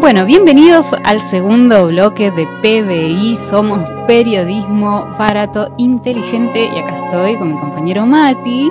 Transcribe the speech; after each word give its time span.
Bueno, 0.00 0.24
bienvenidos 0.24 0.94
al 1.04 1.20
segundo 1.20 1.88
bloque 1.88 2.30
de 2.30 2.46
PBI. 2.62 3.36
Somos 3.50 3.86
periodismo 4.06 5.04
barato, 5.18 5.70
inteligente. 5.76 6.70
Y 6.74 6.78
acá 6.78 7.04
estoy 7.04 7.36
con 7.36 7.52
mi 7.52 7.60
compañero 7.60 8.06
Mati. 8.06 8.70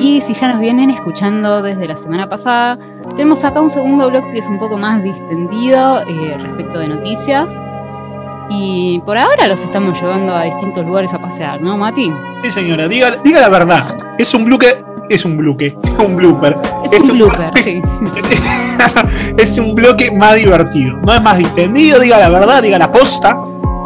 Y 0.00 0.20
si 0.22 0.34
ya 0.34 0.48
nos 0.48 0.58
vienen 0.58 0.90
escuchando 0.90 1.62
desde 1.62 1.86
la 1.86 1.96
semana 1.96 2.28
pasada, 2.28 2.76
tenemos 3.10 3.44
acá 3.44 3.60
un 3.60 3.70
segundo 3.70 4.10
bloque 4.10 4.32
que 4.32 4.38
es 4.38 4.48
un 4.48 4.58
poco 4.58 4.76
más 4.76 5.04
distendido 5.04 6.00
eh, 6.00 6.36
respecto 6.36 6.80
de 6.80 6.88
noticias. 6.88 7.54
Y 8.50 9.00
por 9.06 9.18
ahora 9.18 9.46
los 9.46 9.62
estamos 9.62 10.02
llevando 10.02 10.34
a 10.34 10.42
distintos 10.42 10.84
lugares 10.84 11.14
a 11.14 11.20
pasear, 11.20 11.62
¿no, 11.62 11.78
Mati? 11.78 12.12
Sí, 12.42 12.50
señora, 12.50 12.88
diga, 12.88 13.12
diga 13.22 13.40
la 13.40 13.48
verdad. 13.50 13.96
Es 14.18 14.34
un 14.34 14.44
bloque. 14.44 14.89
Es 15.10 15.24
un 15.24 15.36
bloque, 15.36 15.76
un 16.06 16.14
blooper. 16.14 16.56
Es, 16.92 17.10
un 17.10 17.18
blooper, 17.18 17.50
sí. 17.64 17.82
Es, 19.36 19.58
un 19.58 19.74
bloque 19.74 20.08
más 20.12 20.36
divertido. 20.36 20.98
No 20.98 21.12
es 21.12 21.20
más 21.20 21.36
distendido, 21.36 21.98
diga 21.98 22.16
la 22.16 22.28
verdad, 22.28 22.62
diga 22.62 22.78
la 22.78 22.92
posta. 22.92 23.36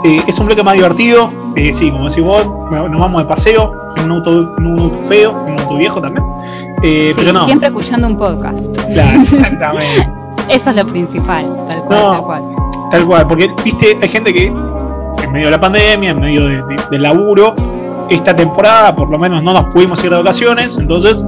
Eh, 0.04 0.20
es 0.26 0.38
un 0.38 0.44
bloque 0.44 0.62
más 0.62 0.74
divertido. 0.74 1.32
Eh, 1.56 1.72
sí, 1.72 1.90
como 1.90 2.10
decís 2.10 2.22
vos, 2.22 2.44
nos 2.70 3.00
vamos 3.00 3.22
de 3.22 3.28
paseo 3.28 3.72
en 3.96 4.04
un 4.04 4.18
auto, 4.18 4.54
en 4.58 4.66
un 4.66 4.78
auto 4.78 4.98
feo, 5.04 5.30
en 5.46 5.54
un 5.54 5.60
auto 5.60 5.76
viejo 5.78 5.98
también. 5.98 6.26
Eh, 6.82 7.14
pero 7.16 7.32
no. 7.32 7.46
Siempre 7.46 7.68
escuchando 7.68 8.06
un 8.06 8.18
podcast. 8.18 8.76
Claro, 8.92 9.20
exactamente. 9.22 10.10
Eso 10.50 10.70
es 10.70 10.76
lo 10.76 10.86
principal, 10.86 11.46
tal 11.70 11.80
cual, 11.84 12.00
tal 12.00 12.22
cual. 12.22 12.42
Tal 12.90 13.06
cual, 13.06 13.26
porque, 13.26 13.50
viste, 13.64 13.96
hay 14.02 14.08
gente 14.10 14.30
que 14.30 14.48
en 14.48 15.32
medio 15.32 15.46
de 15.46 15.52
la 15.52 15.60
pandemia, 15.60 16.10
en 16.10 16.20
medio 16.20 16.46
del 16.90 17.02
laburo, 17.02 17.54
esta 18.08 18.34
temporada 18.34 18.94
por 18.94 19.08
lo 19.08 19.18
menos 19.18 19.42
no 19.42 19.52
nos 19.52 19.64
pudimos 19.66 20.02
ir 20.04 20.10
de 20.10 20.16
vacaciones, 20.16 20.78
entonces 20.78 21.24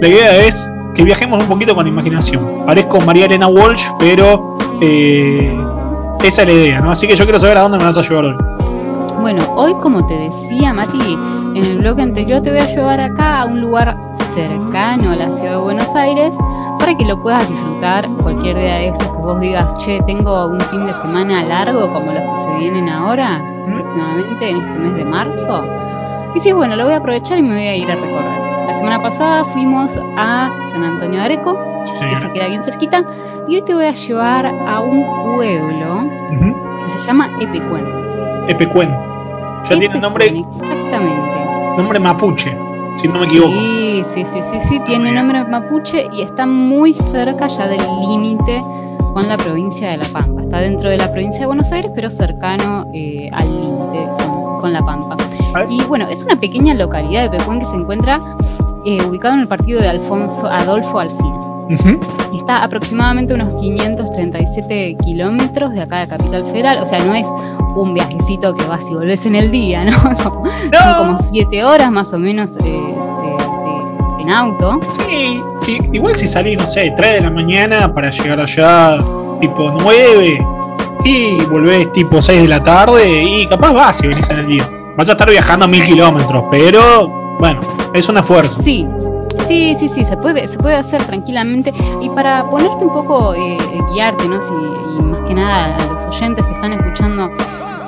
la 0.00 0.08
idea 0.08 0.36
es 0.44 0.68
que 0.94 1.04
viajemos 1.04 1.42
un 1.42 1.48
poquito 1.48 1.74
con 1.74 1.86
imaginación. 1.86 2.64
Parezco 2.66 3.00
María 3.00 3.26
Elena 3.26 3.46
Walsh, 3.46 3.84
pero 3.98 4.56
eh, 4.80 5.54
esa 6.24 6.42
es 6.42 6.48
la 6.48 6.54
idea, 6.54 6.80
¿no? 6.80 6.90
Así 6.90 7.06
que 7.06 7.14
yo 7.14 7.24
quiero 7.24 7.38
saber 7.38 7.58
a 7.58 7.62
dónde 7.62 7.78
me 7.78 7.84
vas 7.84 7.98
a 7.98 8.02
llevar 8.02 8.24
hoy. 8.24 8.36
Bueno, 9.20 9.42
hoy 9.56 9.74
como 9.74 10.06
te 10.06 10.14
decía 10.14 10.72
Mati, 10.72 11.18
en 11.54 11.64
el 11.64 11.78
blog 11.78 12.00
anterior 12.00 12.40
te 12.42 12.50
voy 12.50 12.60
a 12.60 12.66
llevar 12.66 13.00
acá 13.00 13.42
a 13.42 13.46
un 13.46 13.60
lugar 13.60 13.96
cercano 14.34 15.12
a 15.12 15.16
la 15.16 15.32
ciudad 15.32 15.52
de 15.52 15.56
Buenos 15.56 15.94
Aires 15.94 16.34
para 16.78 16.94
que 16.94 17.04
lo 17.06 17.20
puedas 17.20 17.48
disfrutar 17.48 18.06
cualquier 18.22 18.56
día 18.56 18.74
de 18.74 18.88
estos 18.88 19.08
que 19.08 19.16
vos 19.16 19.40
digas, 19.40 19.78
che, 19.78 20.00
tengo 20.06 20.48
un 20.48 20.60
fin 20.60 20.86
de 20.86 20.92
semana 20.94 21.42
largo 21.44 21.92
como 21.92 22.12
los 22.12 22.22
que 22.22 22.52
se 22.52 22.58
vienen 22.58 22.88
ahora, 22.88 23.42
próximamente 23.66 24.50
en 24.50 24.56
este 24.58 24.78
mes 24.78 24.94
de 24.94 25.04
marzo 25.04 25.64
y 26.36 26.40
sí, 26.40 26.52
bueno, 26.52 26.76
lo 26.76 26.84
voy 26.84 26.92
a 26.92 26.98
aprovechar 26.98 27.38
y 27.38 27.42
me 27.42 27.54
voy 27.54 27.66
a 27.66 27.76
ir 27.76 27.90
a 27.90 27.94
recorrer. 27.94 28.66
La 28.66 28.76
semana 28.76 29.00
pasada 29.00 29.42
fuimos 29.46 29.98
a 30.18 30.50
San 30.70 30.84
Antonio 30.84 31.18
de 31.18 31.24
Areco, 31.24 31.58
que 31.98 32.16
se 32.16 32.30
queda 32.30 32.48
bien 32.48 32.62
cerquita, 32.62 33.04
y 33.48 33.56
hoy 33.56 33.62
te 33.62 33.74
voy 33.74 33.86
a 33.86 33.92
llevar 33.92 34.44
a 34.44 34.80
un 34.80 35.34
pueblo 35.34 36.04
que 36.84 36.90
se 36.90 37.06
llama 37.06 37.30
Epecuén. 37.40 37.86
Epecuén. 38.48 38.94
Ya 39.64 39.78
tiene 39.78 39.98
nombre. 39.98 40.26
Exactamente. 40.26 41.74
Nombre 41.78 41.98
mapuche, 41.98 42.54
si 42.98 43.08
no 43.08 43.20
me 43.20 43.26
equivoco. 43.26 43.52
Sí, 43.52 44.04
sí, 44.14 44.26
sí, 44.30 44.40
sí, 44.42 44.58
sí, 44.68 44.80
tiene 44.80 45.12
nombre 45.12 45.42
mapuche 45.42 46.06
y 46.12 46.20
está 46.20 46.44
muy 46.44 46.92
cerca 46.92 47.46
ya 47.46 47.66
del 47.66 47.80
límite 48.08 48.60
con 49.14 49.26
la 49.26 49.38
provincia 49.38 49.88
de 49.88 49.96
La 49.96 50.06
Pampa. 50.12 50.42
Está 50.42 50.60
dentro 50.60 50.90
de 50.90 50.98
la 50.98 51.10
provincia 51.10 51.40
de 51.40 51.46
Buenos 51.46 51.72
Aires, 51.72 51.90
pero 51.94 52.10
cercano 52.10 52.84
eh, 52.92 53.30
al 53.32 53.46
límite 53.48 54.06
con 54.60 54.70
La 54.74 54.82
Pampa. 54.84 55.16
Y 55.68 55.82
bueno, 55.84 56.08
es 56.08 56.22
una 56.22 56.36
pequeña 56.36 56.74
localidad 56.74 57.22
de 57.30 57.38
Pecuén 57.38 57.60
que 57.60 57.66
se 57.66 57.76
encuentra 57.76 58.20
eh, 58.84 58.98
ubicado 59.02 59.34
en 59.34 59.40
el 59.40 59.48
partido 59.48 59.80
de 59.80 59.88
Alfonso 59.88 60.46
Adolfo 60.46 61.00
Alcina. 61.00 61.40
Está 62.32 62.58
aproximadamente 62.62 63.34
unos 63.34 63.60
537 63.60 64.96
kilómetros 65.04 65.72
de 65.72 65.82
acá 65.82 66.00
de 66.00 66.08
Capital 66.08 66.44
Federal, 66.44 66.78
o 66.80 66.86
sea, 66.86 67.00
no 67.00 67.14
es 67.14 67.26
un 67.74 67.92
viajecito 67.92 68.54
que 68.54 68.64
vas 68.66 68.82
y 68.88 68.94
volvés 68.94 69.26
en 69.26 69.34
el 69.34 69.50
día, 69.50 69.84
¿no? 69.90 69.92
Son 69.92 70.94
como 70.98 71.18
7 71.18 71.64
horas 71.64 71.90
más 71.90 72.12
o 72.12 72.18
menos 72.18 72.52
eh, 72.62 72.94
en 74.20 74.30
auto. 74.30 74.78
Sí, 75.08 75.80
igual 75.92 76.14
si 76.14 76.28
salís, 76.28 76.58
no 76.58 76.66
sé, 76.68 76.92
3 76.96 77.14
de 77.14 77.20
la 77.22 77.30
mañana 77.30 77.92
para 77.92 78.10
llegar 78.10 78.38
allá 78.38 78.98
tipo 79.40 79.72
9 79.80 80.38
y 81.04 81.36
volvés 81.50 81.92
tipo 81.92 82.22
6 82.22 82.42
de 82.42 82.48
la 82.48 82.62
tarde 82.62 83.22
y 83.22 83.46
capaz 83.46 83.72
vas 83.72 83.96
si 83.96 84.06
venís 84.06 84.30
en 84.30 84.38
el 84.38 84.46
día. 84.46 84.75
Vas 84.96 85.10
a 85.10 85.12
estar 85.12 85.28
viajando 85.28 85.66
a 85.66 85.68
mil 85.68 85.84
kilómetros, 85.84 86.44
pero 86.50 87.36
bueno, 87.38 87.60
es 87.92 88.08
un 88.08 88.16
esfuerzo. 88.16 88.62
Sí, 88.62 88.88
sí, 89.46 89.76
sí, 89.78 89.90
sí, 89.90 90.06
se 90.06 90.16
puede, 90.16 90.48
se 90.48 90.58
puede 90.58 90.76
hacer 90.76 91.02
tranquilamente. 91.04 91.70
Y 92.00 92.08
para 92.08 92.44
ponerte 92.44 92.82
un 92.82 92.94
poco, 92.94 93.34
eh, 93.34 93.58
guiarte, 93.92 94.26
¿no? 94.26 94.40
y 94.98 95.02
más 95.02 95.20
que 95.28 95.34
nada 95.34 95.76
a 95.76 95.86
los 95.92 96.06
oyentes 96.06 96.42
que 96.46 96.50
están 96.50 96.72
escuchando 96.72 97.30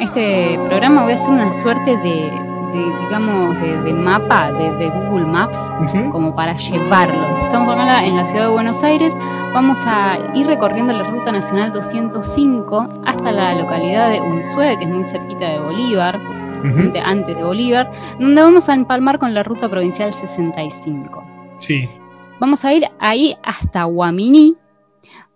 este 0.01 0.61
programa, 0.67 1.05
voy 1.05 1.13
a 1.13 1.15
hacer 1.15 1.31
una 1.31 1.51
suerte 1.63 1.97
de, 1.97 2.31
digamos, 3.01 3.59
de, 3.59 3.93
mapa 3.95 4.53
de, 4.53 4.91
Google 4.91 5.25
Maps, 5.25 5.59
como 6.13 6.35
para 6.35 6.59
llevarlos. 6.59 7.43
Estamos 7.43 7.75
acá 7.75 8.05
en 8.05 8.17
la 8.17 8.27
ciudad 8.27 8.49
de 8.49 8.53
Buenos 8.53 8.83
Aires, 8.83 9.15
vamos 9.55 9.79
a 9.87 10.19
ir 10.35 10.47
recorriendo 10.47 10.93
la 10.93 11.05
ruta 11.05 11.33
nacional 11.33 11.73
205 11.73 12.89
hasta 13.07 13.33
la 13.33 13.55
localidad 13.55 14.11
de 14.11 14.21
Unzué, 14.21 14.77
que 14.77 14.85
es 14.85 14.91
muy 14.91 15.07
cerquita 15.07 15.49
de 15.49 15.59
Bolívar 15.59 16.21
antes 17.05 17.37
de 17.37 17.43
Bolívar, 17.43 17.91
donde 18.19 18.43
vamos 18.43 18.69
a 18.69 18.75
empalmar 18.75 19.19
con 19.19 19.35
la 19.35 19.43
ruta 19.43 19.69
provincial 19.69 20.13
65. 20.13 21.25
Sí. 21.59 21.89
Vamos 22.41 22.65
a 22.65 22.73
ir 22.73 22.85
ahí 23.01 23.37
hasta 23.43 23.85
Guaminí, 23.85 24.57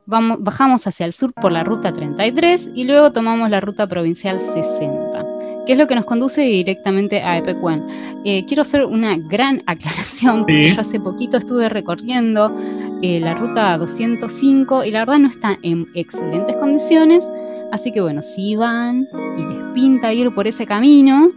vamos, 0.07 0.39
bajamos 0.41 0.87
hacia 0.87 1.07
el 1.07 1.13
sur 1.13 1.33
por 1.33 1.53
la 1.53 1.65
ruta 1.65 1.93
33 1.93 2.71
y 2.75 2.85
luego 2.85 3.13
tomamos 3.13 3.51
la 3.51 3.61
ruta 3.61 3.87
provincial 3.87 4.41
60 4.41 5.33
que 5.67 5.73
es 5.73 5.79
lo 5.79 5.87
que 5.87 5.95
nos 5.95 6.05
conduce 6.05 6.43
directamente 6.43 7.23
a 7.23 7.39
Epecuén. 7.39 7.85
Eh, 8.25 8.45
quiero 8.47 8.63
hacer 8.63 8.85
una 8.85 9.17
gran 9.17 9.63
aclaración, 9.67 10.41
porque 10.41 10.75
yo 10.75 10.81
hace 10.81 11.01
poquito 11.01 11.37
estuve 11.37 11.69
recorriendo 11.69 12.55
eh, 13.03 13.21
la 13.21 13.35
ruta 13.35 13.77
205 13.79 14.85
y 14.85 14.91
la 14.91 15.01
verdad 15.01 15.19
no 15.19 15.29
está 15.29 15.59
en 15.63 15.89
excelentes 15.95 16.57
condiciones, 16.57 17.27
Así 17.73 17.91
que 17.91 18.03
bueno, 18.03 18.21
si 18.21 18.55
van 18.55 19.09
y 19.39 19.41
les 19.41 19.73
pinta 19.73 20.13
ir 20.13 20.31
por 20.35 20.47
ese 20.47 20.67
camino, 20.67 21.31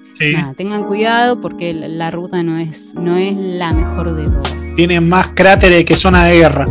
tengan 0.57 0.83
cuidado 0.83 1.39
porque 1.39 1.73
la, 1.73 2.11
ruta 2.11 2.43
no 2.43 2.57
es, 2.57 2.93
no 2.93 3.15
es 3.15 3.37
la 3.37 3.71
mejor 3.71 4.13
de 4.13 4.25
todas. 4.25 4.53
Tiene 4.75 4.99
más 4.99 5.29
cráteres 5.29 5.85
que 5.85 5.95
zona 5.95 6.25
de 6.25 6.39
guerra. 6.39 6.65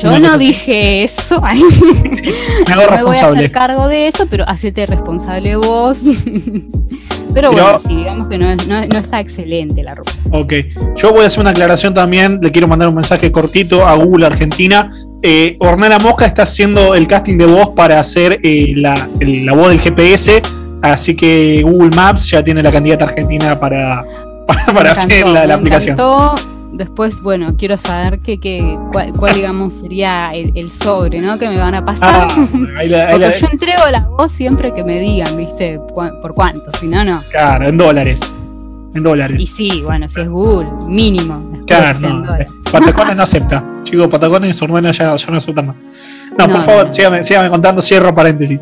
Yo 0.00 0.18
no, 0.18 0.38
dije 0.38 1.04
eso. 1.04 1.42
me, 1.42 2.86
me 2.96 3.02
voy 3.02 3.16
a 3.18 3.28
hacer 3.28 3.52
cargo 3.52 3.86
de 3.86 4.08
eso, 4.08 4.26
pero 4.30 4.48
hacete 4.48 4.86
responsable 4.86 5.56
vos. 5.56 6.06
pero 7.34 7.52
bueno, 7.52 7.78
sí, 7.78 7.94
digamos 7.94 8.28
que 8.28 8.38
no, 8.38 8.56
no, 8.56 8.98
está 8.98 9.20
excelente 9.20 9.82
la 9.82 9.94
ruta. 9.94 10.12
Ok, 10.30 10.54
yo 10.96 11.12
voy 11.12 11.24
a 11.24 11.26
hacer 11.26 11.40
una 11.40 11.50
aclaración 11.50 11.92
también. 11.92 12.40
Le 12.42 12.50
quiero 12.50 12.66
mandar 12.66 12.88
un 12.88 12.94
mensaje 12.94 13.30
cortito 13.30 13.86
a 13.86 13.94
Google 13.94 14.24
Argentina 14.24 14.90
eh, 15.26 15.56
Mosca 16.02 16.26
está 16.26 16.42
haciendo 16.42 16.94
el 16.94 17.06
casting 17.08 17.38
de 17.38 17.46
voz 17.46 17.70
para 17.70 17.98
hacer 17.98 18.40
eh, 18.42 18.74
la, 18.76 18.94
voz 19.54 19.70
del 19.70 19.80
GPS, 19.80 20.42
así 20.82 21.16
que 21.16 21.62
Google 21.62 21.96
Maps 21.96 22.28
ya 22.30 22.44
tiene 22.44 22.62
la 22.62 22.70
candidata 22.70 23.06
argentina 23.06 23.58
para, 23.58 24.04
para, 24.46 24.92
hacer 24.92 25.26
la, 25.26 25.54
aplicación. 25.54 25.96
Después, 26.72 27.22
bueno, 27.22 27.56
quiero 27.56 27.78
saber 27.78 28.18
que, 28.18 28.76
cuál, 28.92 29.34
digamos, 29.34 29.74
sería 29.74 30.32
el, 30.34 30.70
sobre, 30.70 31.20
¿no? 31.20 31.38
Que 31.38 31.48
me 31.48 31.56
van 31.56 31.74
a 31.74 31.84
pasar. 31.84 32.28
Ah, 32.30 32.46
Porque 33.12 33.38
yo 33.40 33.46
entrego 33.50 33.88
la 33.90 34.00
voz 34.00 34.32
siempre 34.32 34.74
que 34.74 34.84
me 34.84 34.98
digan, 34.98 35.36
¿viste? 35.36 35.80
¿Por 35.94 36.34
cuánto? 36.34 36.64
Si 36.78 36.86
no, 36.86 37.02
no. 37.02 37.22
Claro, 37.30 37.68
en 37.68 37.78
dólares. 37.78 38.20
En 38.94 39.02
dólares. 39.02 39.36
Y 39.40 39.46
sí, 39.46 39.82
bueno, 39.82 40.08
si 40.08 40.20
es 40.20 40.28
Google, 40.28 40.68
mínimo. 40.88 41.64
Claro, 41.66 41.98
no. 42.00 42.24
Patagones 42.70 43.16
no 43.16 43.22
acepta. 43.24 43.64
Chicos, 43.84 44.08
Patagones 44.08 44.60
y 44.60 44.64
Urbana 44.64 44.92
ya, 44.92 45.16
ya 45.16 45.30
no 45.30 45.38
aceptan 45.38 45.66
más. 45.66 45.76
No, 46.38 46.48
por 46.48 46.62
favor, 46.62 46.92
sígame, 46.92 47.22
sígame 47.22 47.50
contando, 47.50 47.82
cierro 47.82 48.14
paréntesis. 48.14 48.60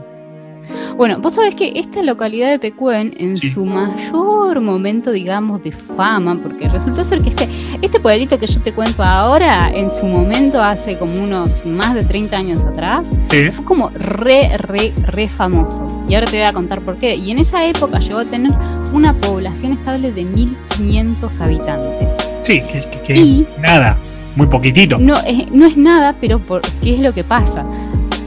Bueno, 0.96 1.18
vos 1.20 1.34
sabés 1.34 1.54
que 1.54 1.72
esta 1.76 2.02
localidad 2.02 2.50
de 2.50 2.58
Pecuén, 2.58 3.14
en 3.16 3.36
su 3.36 3.64
mayor 3.64 4.60
momento, 4.60 5.10
digamos, 5.10 5.62
de 5.62 5.72
fama, 5.72 6.38
porque 6.42 6.68
resultó 6.68 7.02
ser 7.04 7.22
que 7.22 7.30
este, 7.30 7.48
este 7.80 8.00
pueblito 8.00 8.38
que 8.38 8.46
yo 8.46 8.60
te 8.60 8.72
cuento 8.72 9.02
ahora, 9.02 9.70
en 9.74 9.90
su 9.90 10.06
momento, 10.06 10.62
hace 10.62 10.98
como 10.98 11.22
unos 11.22 11.64
más 11.64 11.94
de 11.94 12.04
30 12.04 12.36
años 12.36 12.64
atrás, 12.64 13.06
fue 13.28 13.64
como 13.64 13.90
re, 13.90 14.56
re, 14.58 14.92
re 15.02 15.28
famoso. 15.28 16.04
Y 16.08 16.14
ahora 16.14 16.26
te 16.26 16.36
voy 16.36 16.46
a 16.46 16.52
contar 16.52 16.82
por 16.82 16.96
qué. 16.96 17.14
Y 17.14 17.30
en 17.30 17.38
esa 17.38 17.64
época 17.66 17.98
llegó 17.98 18.18
a 18.18 18.24
tener 18.24 18.52
una 18.92 19.16
población 19.16 19.72
estable 19.72 20.12
de 20.12 20.26
1.500 20.26 21.40
habitantes. 21.40 22.14
Sí, 22.42 22.60
que, 23.06 23.46
nada, 23.60 23.96
muy 24.36 24.46
poquitito. 24.46 24.98
No, 24.98 25.16
es, 25.26 25.50
no 25.50 25.66
es 25.66 25.76
nada, 25.76 26.16
pero 26.20 26.38
por, 26.38 26.60
¿qué 26.82 26.94
es 26.94 27.00
lo 27.00 27.12
que 27.12 27.24
pasa? 27.24 27.64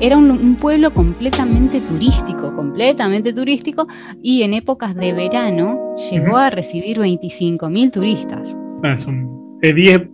Era 0.01 0.17
un, 0.17 0.55
pueblo 0.55 0.91
completamente 0.91 1.79
turístico, 1.79 2.53
completamente 2.55 3.31
turístico, 3.33 3.87
y 4.21 4.43
en 4.43 4.53
épocas 4.53 4.95
de 4.95 5.13
verano 5.13 5.95
llegó 6.11 6.37
a 6.37 6.49
recibir 6.49 6.97
25.000 6.99 7.91
turistas. 7.91 8.55
Ah, 8.83 8.99
son 8.99 9.35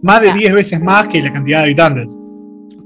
más 0.01 0.21
de 0.21 0.33
10 0.33 0.53
veces 0.53 0.79
más 0.79 1.07
que 1.07 1.21
la 1.21 1.33
cantidad 1.33 1.59
de 1.59 1.63
habitantes. 1.65 2.17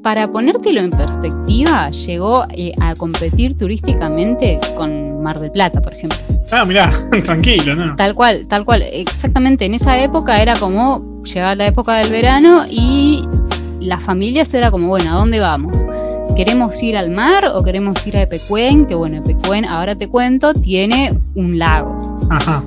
para 0.01 0.31
ponértelo 0.31 0.81
en 0.81 0.91
perspectiva, 0.91 1.89
llegó 1.89 2.45
eh, 2.51 2.71
a 2.79 2.93
competir 2.95 3.57
turísticamente 3.57 4.59
con 4.77 5.21
Mar 5.23 5.39
del 5.39 5.51
Plata, 5.51 5.81
por 5.81 5.93
ejemplo. 5.93 6.17
Ah, 6.51 6.63
mirá, 6.63 6.93
tranquilo, 7.25 7.75
¿no? 7.75 7.95
Tal 7.95 8.13
cual, 8.13 8.47
tal 8.47 8.63
cual. 8.65 8.83
Exactamente, 8.83 9.65
en 9.65 9.73
esa 9.73 9.99
época 10.01 10.41
era 10.41 10.55
como, 10.55 11.23
llegaba 11.23 11.55
la 11.55 11.67
época 11.67 11.95
del 11.95 12.11
verano 12.11 12.65
y 12.69 13.27
las 13.79 14.03
familias 14.03 14.53
era 14.53 14.71
como, 14.71 14.87
bueno, 14.87 15.11
¿a 15.11 15.15
dónde 15.15 15.39
vamos? 15.39 15.85
¿Queremos 16.35 16.83
ir 16.83 16.97
al 16.97 17.11
mar 17.11 17.45
o 17.53 17.63
queremos 17.63 18.05
ir 18.05 18.17
a 18.17 18.23
Epecuén? 18.23 18.85
Que 18.85 18.93
bueno, 18.93 19.17
Epecuén, 19.17 19.63
ahora 19.63 19.95
te 19.95 20.09
cuento, 20.09 20.53
tiene 20.53 21.17
un 21.33 21.57
lago. 21.57 22.19
Ajá. 22.29 22.61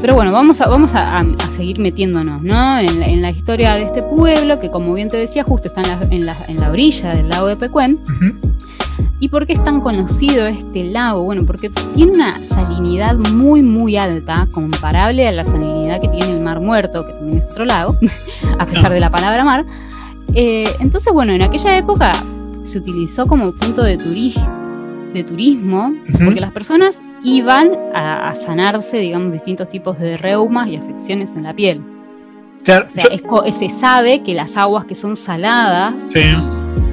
Pero 0.00 0.14
bueno, 0.14 0.30
vamos 0.30 0.60
a, 0.60 0.68
vamos 0.68 0.92
a, 0.94 1.24
seguir 1.56 1.80
metiéndonos 1.80 2.40
¿no? 2.42 2.78
En, 2.78 3.20
la 3.20 3.30
historia 3.30 3.74
de 3.74 3.82
este 3.82 4.04
pueblo, 4.04 4.60
que 4.60 4.70
como 4.70 4.94
bien 4.94 5.08
te 5.08 5.16
decía, 5.16 5.42
justo 5.42 5.66
está 5.66 5.82
en 5.82 6.24
la, 6.26 6.36
en 6.46 6.60
la, 6.60 6.70
orilla 6.70 7.16
del 7.16 7.28
lago 7.28 7.48
de 7.48 7.56
Pecuén. 7.56 7.98
¿Y 9.18 9.28
por 9.28 9.44
qué 9.44 9.54
es 9.54 9.64
tan 9.64 9.80
conocido 9.80 10.46
este 10.46 10.84
lago? 10.84 11.24
Bueno, 11.24 11.44
porque 11.44 11.70
tiene 11.96 12.12
una 12.12 12.38
salinidad 12.38 13.16
muy, 13.16 13.62
muy 13.62 13.96
alta, 13.96 14.46
comparable 14.52 15.26
a 15.26 15.32
la 15.32 15.44
salinidad 15.44 16.00
que 16.00 16.08
tiene 16.08 16.30
el 16.30 16.40
Mar 16.40 16.60
Muerto, 16.60 17.04
que 17.04 17.14
también 17.14 17.38
es 17.38 17.46
otro 17.46 17.64
lago, 17.64 17.98
a 18.60 18.66
pesar 18.66 18.92
de 18.92 19.00
la 19.00 19.10
palabra 19.10 19.44
mar. 19.44 19.64
Eh, 20.40 20.72
entonces, 20.78 21.12
bueno, 21.12 21.32
en 21.32 21.42
aquella 21.42 21.76
época 21.76 22.12
se 22.62 22.78
utilizó 22.78 23.26
como 23.26 23.50
punto 23.50 23.82
de, 23.82 23.96
de 23.96 25.24
turismo, 25.24 25.92
porque 26.24 26.40
las 26.40 26.52
personas 26.52 27.00
iban 27.24 27.72
a, 27.92 28.32
sanarse, 28.36 28.98
digamos, 28.98 29.32
distintos 29.32 29.68
tipos 29.68 29.98
de 29.98 30.16
reumas 30.16 30.68
y 30.68 30.76
afecciones 30.76 31.30
en 31.34 31.42
la 31.42 31.54
piel. 31.54 31.80
o 31.80 32.64
sea, 32.64 32.88
se 33.58 33.70
sabe 33.80 34.22
que 34.22 34.32
las 34.34 34.56
aguas 34.56 34.84
que 34.84 34.94
son 34.94 35.16
saladas, 35.16 36.04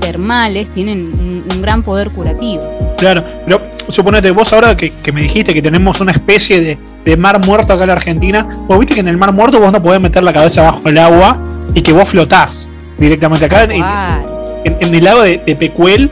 termales, 0.01 0.71
tienen 0.71 1.43
un, 1.47 1.61
gran 1.61 1.83
poder 1.83 2.09
curativo. 2.09 2.63
Claro, 2.97 3.23
pero 3.45 3.61
suponete, 3.89 4.31
vos 4.31 4.51
ahora 4.53 4.75
que, 4.75 4.91
me 5.13 5.21
dijiste 5.21 5.53
que 5.53 5.61
tenemos 5.61 5.99
una 6.01 6.13
especie 6.13 6.79
de, 7.05 7.17
mar 7.17 7.45
muerto 7.45 7.73
acá 7.73 7.83
en 7.83 7.87
la 7.89 7.93
Argentina, 7.93 8.49
vos 8.67 8.79
viste 8.79 8.95
que 8.95 9.01
en 9.01 9.07
el 9.07 9.17
mar 9.17 9.33
muerto 9.33 9.59
vos 9.59 9.71
no 9.71 9.83
podés 9.83 10.01
meter 10.01 10.23
la 10.23 10.33
cabeza 10.33 10.63
bajo 10.63 10.89
el 10.89 10.97
agua 10.97 11.37
y 11.75 11.83
que 11.83 11.93
vos 11.93 12.09
flotás 12.09 12.69
directamente 12.97 13.45
acá. 13.45 13.63
En, 13.63 14.93
el 14.95 15.03
lago 15.03 15.21
de, 15.21 15.37
de 15.37 15.55
Pecuel 15.55 16.09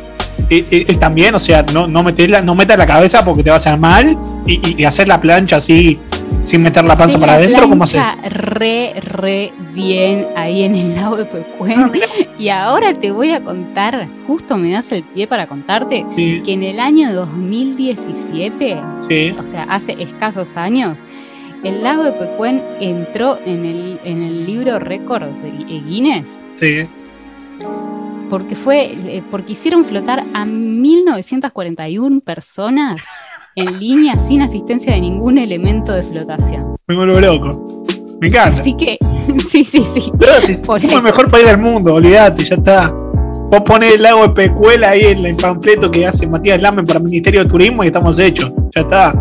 él, 0.50 1.00
también, 1.00 1.36
o 1.36 1.40
sea, 1.40 1.64
no, 1.64 1.88
no, 1.88 2.04
meterla, 2.04 2.42
no 2.42 2.56
metas 2.56 2.78
la 2.78 2.86
cabeza 2.86 3.24
porque 3.24 3.44
te 3.44 3.50
va 3.50 3.56
a 3.56 3.58
hacer 3.58 3.78
mal 3.78 4.18
y, 4.46 4.84
hacer 4.84 5.08
la 5.08 5.20
plancha 5.20 5.58
así 5.58 6.00
sin 6.44 6.62
meter 6.62 6.84
la 6.84 6.98
panza 6.98 7.18
para 7.18 7.36
adentro, 7.36 7.70
¿cómo 7.70 7.86
haces? 7.86 8.02
Re, 8.30 8.94
re 9.00 9.54
bien 9.74 10.28
ahí 10.36 10.64
en 10.64 10.76
el 10.76 10.96
lago 10.96 11.18
de 11.18 11.26
Pecuén. 11.26 11.92
Y 12.38 12.50
ahora 12.50 12.94
te 12.94 13.12
voy 13.12 13.32
a 13.32 13.42
contar, 13.42 14.08
justo 14.28 14.58
me 14.58 14.72
das 14.72 14.92
el 14.92 15.04
pie 15.04 15.28
para 15.28 15.48
contarte, 15.48 16.06
que 16.16 16.42
en 16.46 16.64
el 16.64 16.80
año 16.80 17.14
2017, 17.14 18.82
o 19.40 19.48
sea, 19.48 19.64
hace 19.70 19.96
escasos 20.00 20.58
años, 20.58 21.00
el 21.64 21.84
lago 21.84 22.04
de 22.04 22.14
Pecuén 22.14 22.64
entró 22.80 23.40
en 23.46 23.66
el, 23.66 24.00
en 24.04 24.22
el 24.22 24.46
libro 24.46 24.80
récord 24.80 25.28
de 25.28 25.80
Guinness. 25.80 26.44
Sí 26.56 26.88
porque 28.34 28.56
fue 28.56 28.94
eh, 28.94 29.24
porque 29.30 29.54
hicieron 29.54 29.86
flotar 29.86 30.26
a 30.34 30.44
1941 30.44 32.20
personas 32.22 33.00
en 33.56 33.80
línea 33.80 34.16
sin 34.16 34.42
asistencia 34.42 34.96
de 34.96 35.02
ningún 35.02 35.38
elemento 35.38 35.94
de 35.94 36.02
flotación. 36.02 36.76
Me 36.88 36.96
vuelvo 36.96 37.20
loco. 37.20 37.86
Me 38.20 38.30
encanta. 38.30 38.60
Así 38.60 38.76
que, 38.76 38.98
sí, 39.52 39.64
sí, 39.64 39.86
sí. 39.94 40.12
somos 40.66 40.84
el 40.84 41.04
mejor 41.04 41.30
país 41.30 41.46
del 41.46 41.60
mundo, 41.60 41.94
olvídate, 41.94 42.44
ya 42.44 42.56
está. 42.56 42.92
Vos 43.54 43.62
ponés 43.62 43.94
el 43.94 44.02
lago 44.02 44.28
de 44.28 44.34
Pecuela 44.34 44.90
ahí 44.90 45.02
en 45.06 45.24
el 45.24 45.36
panfleto 45.36 45.92
que 45.92 46.08
hace 46.08 46.26
Matías 46.26 46.60
Lamen 46.60 46.88
para 46.88 46.98
el 46.98 47.06
Ministerio 47.06 47.44
de 47.44 47.50
Turismo 47.52 47.84
y 47.84 47.88
estamos 47.88 48.18
hechos. 48.18 48.52
Ya 48.74 48.82
está. 48.82 49.14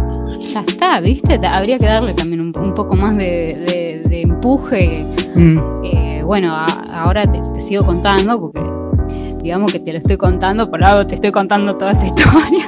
Ya 0.54 0.60
está, 0.66 1.00
¿viste? 1.00 1.38
Habría 1.46 1.78
que 1.78 1.84
darle 1.84 2.14
también 2.14 2.40
un, 2.40 2.74
poco 2.74 2.96
más 2.96 3.14
de, 3.18 4.02
empuje. 4.10 5.04
Mm. 5.34 5.58
Eh, 5.84 6.22
bueno, 6.24 6.56
ahora 6.94 7.30
te, 7.30 7.62
sigo 7.62 7.84
contando 7.84 8.40
porque 8.40 8.62
digamos 9.42 9.70
que 9.70 9.80
te 9.80 9.92
lo 9.92 9.98
estoy 9.98 10.16
contando, 10.16 10.66
por 10.66 10.82
algo 10.82 11.06
te 11.06 11.16
estoy 11.16 11.30
contando 11.30 11.76
toda 11.76 11.90
esta 11.90 12.06
historia. 12.16 12.64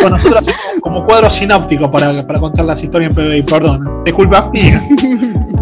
Con 0.00 0.12
nosotros 0.12 0.42
hacemos 0.42 0.60
como 0.80 1.04
cuadro 1.04 1.28
sináptico 1.28 1.90
para, 1.90 2.24
para 2.24 2.38
contar 2.38 2.66
las 2.66 2.80
historias 2.80 3.10
en 3.10 3.16
PBI, 3.16 3.42
perdón. 3.42 4.04
Disculpa 4.04 4.48
mía. 4.52 4.80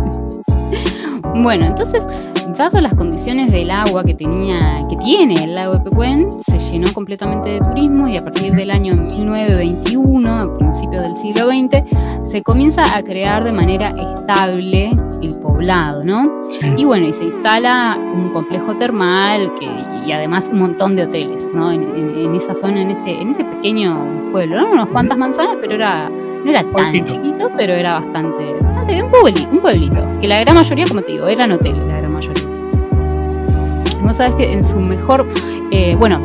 bueno, 1.37 1.67
entonces, 1.67 2.03
dado 2.57 2.81
las 2.81 2.95
condiciones 2.95 3.53
del 3.53 3.71
agua 3.71 4.05
que 4.05 4.15
tenía, 4.15 4.81
que 4.89 4.97
tiene 4.97 5.45
el 5.45 5.55
lago 5.55 5.75
de 5.75 5.81
Pecuén, 5.81 6.31
se 6.33 6.59
llenó 6.59 6.93
completamente 6.93 7.51
de 7.51 7.61
turismo 7.61 8.09
y 8.09 8.17
a 8.17 8.23
partir 8.23 8.53
del 8.55 8.71
año 8.71 8.95
1921, 8.95 10.31
a 10.31 10.59
principios 10.59 11.03
del 11.03 11.17
siglo 11.17 11.47
XX, 11.47 12.29
se 12.31 12.43
comienza 12.43 12.97
a 12.97 13.03
crear 13.03 13.45
de 13.45 13.53
manera 13.53 13.95
estable 13.97 14.91
el 15.23 15.39
poblado, 15.41 16.05
¿no? 16.05 16.31
Y 16.77 16.85
bueno, 16.85 17.07
y 17.07 17.13
se 17.13 17.25
instala 17.25 17.99
un 17.99 18.31
complejo 18.31 18.77
termal 18.77 19.53
que, 19.59 19.67
y 20.07 20.13
además 20.13 20.51
un 20.53 20.61
montón 20.61 20.97
de 20.97 21.05
hoteles, 21.05 21.49
¿no? 21.55 21.71
En, 21.73 22.35
esa 22.35 22.55
zona, 22.55 22.83
en 22.83 22.91
ese, 22.91 23.11
en 23.11 23.31
ese 23.31 23.45
pequeño 23.45 24.31
pueblo. 24.33 24.57
Eran 24.57 24.73
unas 24.73 24.89
cuantas 24.89 25.19
manzanas, 25.19 25.57
pero 25.61 25.75
era, 25.75 26.11
no 26.45 26.51
era 26.51 26.65
tan 26.73 27.05
chiquito, 27.05 27.51
pero 27.57 27.73
era 27.75 28.01
bastante, 28.01 28.55
bastante 28.55 28.93
bien, 28.93 29.05
un 29.05 29.11
pueblito, 29.11 29.49
un 29.51 29.59
pueblito. 29.59 30.21
Que 30.21 30.29
la 30.29 30.41
gran 30.41 30.57
mayoría, 30.57 30.87
como 30.87 31.03
te 31.03 31.13
digo, 31.13 31.27
eran 31.27 31.53
hoteles, 31.53 31.87
la 31.87 31.99
gran 31.99 32.13
mayoría. 32.13 32.45
Vos 34.03 34.17
sabés 34.17 34.35
que 34.37 34.53
en 34.53 34.65
su 34.65 34.79
mejor, 34.79 35.27
eh, 35.71 35.95
bueno, 35.97 36.21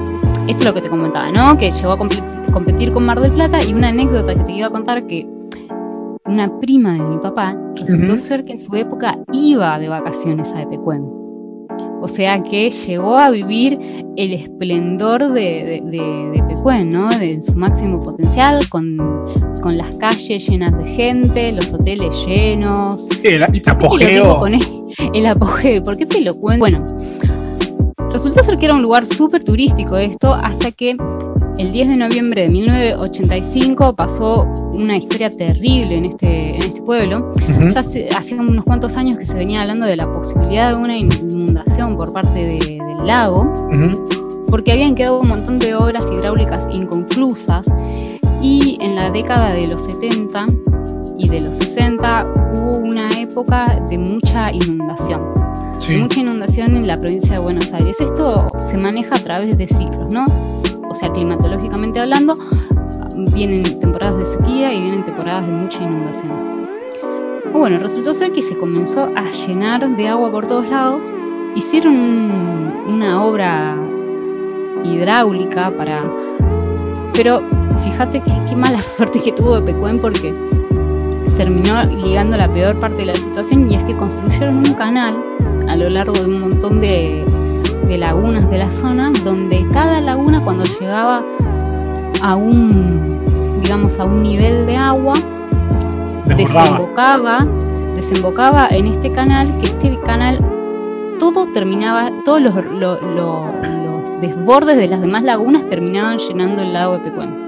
esto 0.48 0.60
es 0.60 0.66
lo 0.66 0.74
que 0.74 0.82
te 0.82 0.90
comentaba, 0.90 1.32
¿no? 1.32 1.56
Que 1.56 1.72
llegó 1.72 1.92
a 1.92 1.98
competir 1.98 2.94
con 2.94 3.06
Mar 3.06 3.20
del 3.20 3.32
Plata 3.32 3.64
y 3.64 3.74
una 3.74 3.90
anécdota 3.90 4.36
que 4.36 4.44
te 4.44 4.52
iba 4.54 4.68
a 4.68 4.70
contar 4.70 5.06
que 5.08 5.28
una 6.26 6.60
prima 6.60 6.94
de 6.94 7.00
mi 7.00 7.18
papá 7.18 7.56
resultó 7.76 8.18
ser 8.18 8.46
que 8.46 8.54
en 8.54 8.60
su 8.60 8.76
época 8.76 9.18
iba 9.32 9.78
de 9.80 9.90
vacaciones 9.90 10.52
a 10.54 10.62
Epecuén. 10.62 11.06
O 12.02 12.08
sea 12.08 12.44
que 12.44 12.70
llegó 12.70 13.18
a 13.18 13.30
vivir 13.30 13.80
el 14.16 14.34
esplendor 14.34 15.32
de, 15.32 15.82
de, 15.86 16.32
¿no? 16.66 17.10
De 17.10 17.40
su 17.42 17.54
máximo 17.54 18.02
potencial, 18.02 18.68
con, 18.70 18.98
las 19.66 19.96
calles 19.98 20.48
llenas 20.48 20.76
de 20.78 20.88
gente, 20.88 21.52
los 21.52 21.72
hoteles 21.72 22.26
llenos. 22.26 23.08
El, 23.24 23.44
apogeo. 23.44 24.46
el 25.14 25.26
apogeo. 25.26 25.84
¿Por 25.84 25.98
qué 25.98 26.06
te 26.06 26.22
lo 26.22 26.34
cuento? 26.36 26.60
Bueno, 26.60 26.86
resultó 28.12 28.44
ser 28.44 28.56
que 28.56 28.66
era 28.66 28.74
un 28.74 28.82
lugar 28.82 29.06
súper 29.06 29.44
turístico 29.44 29.98
esto, 29.98 30.34
hasta 30.34 30.72
que 30.72 30.98
el 31.58 31.72
10 31.72 31.90
de 31.90 31.98
noviembre 31.98 32.42
de 32.44 32.50
1985 32.50 33.96
pasó 33.96 34.44
una 34.74 34.98
historia 34.98 35.30
terrible 35.30 35.96
en 35.96 36.06
este, 36.06 36.56
en 36.56 36.64
este 36.64 36.82
pueblo. 36.82 37.32
Ya 37.74 37.80
hace, 37.80 38.36
unos 38.40 38.64
cuantos 38.66 38.98
años 38.98 39.18
que 39.20 39.26
se 39.26 39.36
venía 39.36 39.62
hablando 39.62 39.86
de 39.86 39.96
la 39.96 40.12
posibilidad 40.12 40.74
de 40.74 40.80
una 40.80 40.98
inundación 40.98 41.96
por 41.96 42.12
parte 42.12 42.60
del 42.60 42.80
lago, 43.06 43.54
porque 44.50 44.72
habían 44.72 44.96
quedado 44.96 45.20
un 45.20 45.28
montón 45.28 45.60
de 45.60 45.76
obras 45.76 46.06
hidráulicas 46.12 46.66
inconclusas 46.72 47.66
y 48.42 48.78
en 48.82 48.96
la 48.96 49.12
década 49.12 49.54
de 49.54 49.68
los 49.68 49.84
70 49.86 50.46
y 51.18 51.30
de 51.30 51.42
los 51.42 51.58
60 51.58 52.30
hubo 52.58 52.78
una 52.78 53.10
época 53.20 53.80
de 53.90 53.98
mucha 53.98 54.52
inundación. 54.52 55.22
Mucha 56.00 56.20
inundación 56.20 56.76
en 56.76 56.88
la 56.88 57.00
provincia 57.00 57.34
de 57.34 57.40
Buenos 57.40 57.72
Aires. 57.72 58.02
Esto 58.02 58.48
se 58.60 58.78
maneja 58.78 59.16
a 59.16 59.20
través 59.20 59.58
de 59.58 59.68
ciclos, 59.68 60.12
¿no? 60.12 60.26
o 60.96 60.98
sea, 60.98 61.12
climatológicamente 61.12 62.00
hablando, 62.00 62.36
vienen 63.34 63.64
temporadas 63.82 64.18
de 64.18 64.38
sequía 64.38 64.74
y 64.74 64.80
vienen 64.80 65.04
temporadas 65.04 65.46
de 65.46 65.52
mucha 65.52 65.84
inundación. 65.84 66.70
Bueno, 67.52 67.80
resultó 67.80 68.14
ser 68.14 68.32
que 68.32 68.42
se 68.42 68.58
comenzó 68.58 69.12
a 69.14 69.30
llenar 69.32 69.98
de 69.98 70.08
agua 70.08 70.32
por 70.32 70.48
todos 70.48 70.70
lados. 70.70 71.08
Hicieron 71.54 71.96
una 72.88 73.26
obra 73.26 73.78
hidráulica 74.94 75.72
para... 75.76 76.04
Pero 77.14 77.42
fíjate 77.84 78.22
qué 78.22 78.56
mala 78.56 78.82
suerte 78.82 79.22
que 79.22 79.32
tuvo 79.32 79.60
Pecuén 79.64 80.00
porque 80.00 80.34
terminó 81.38 81.84
ligando 81.84 82.38
la 82.38 82.52
peor 82.52 82.78
parte 82.78 82.98
de 82.98 83.06
la 83.08 83.16
situación 83.16 83.70
y 83.70 83.76
es 83.76 83.84
que 83.84 83.96
construyeron 83.96 84.58
un 84.58 84.74
canal 84.74 85.22
a 85.68 85.76
lo 85.76 85.90
largo 85.90 86.14
de 86.14 86.26
un 86.26 86.40
montón 86.40 86.80
de, 86.80 87.26
de 87.88 87.98
lagunas 87.98 88.50
de 88.50 88.58
la 88.58 88.72
zona, 88.72 89.12
donde 89.24 89.68
cada 89.72 90.02
laguna 90.02 90.40
cuando 90.42 90.64
llegaba 90.80 91.24
a 92.22 92.36
un, 92.36 93.10
digamos, 93.62 94.00
a 94.00 94.06
un 94.06 94.22
nivel 94.22 94.66
de 94.66 94.78
agua, 94.78 95.16
desembocaba, 96.38 97.40
desembocaba 97.96 98.68
en 98.72 98.88
este 98.88 99.10
canal, 99.10 99.48
que 99.60 99.68
este 99.68 100.00
canal 100.02 100.40
todo 101.20 101.48
terminaba, 101.54 102.12
todos 102.24 102.42
los, 102.42 102.54
desbordes 104.22 104.78
de 104.78 104.88
las 104.88 105.02
demás 105.02 105.24
lagunas 105.24 105.68
terminaban 105.68 106.18
llenando 106.18 106.62
el 106.62 106.74
lago 106.74 106.94
de 106.94 107.00
Pecuén. 107.00 107.46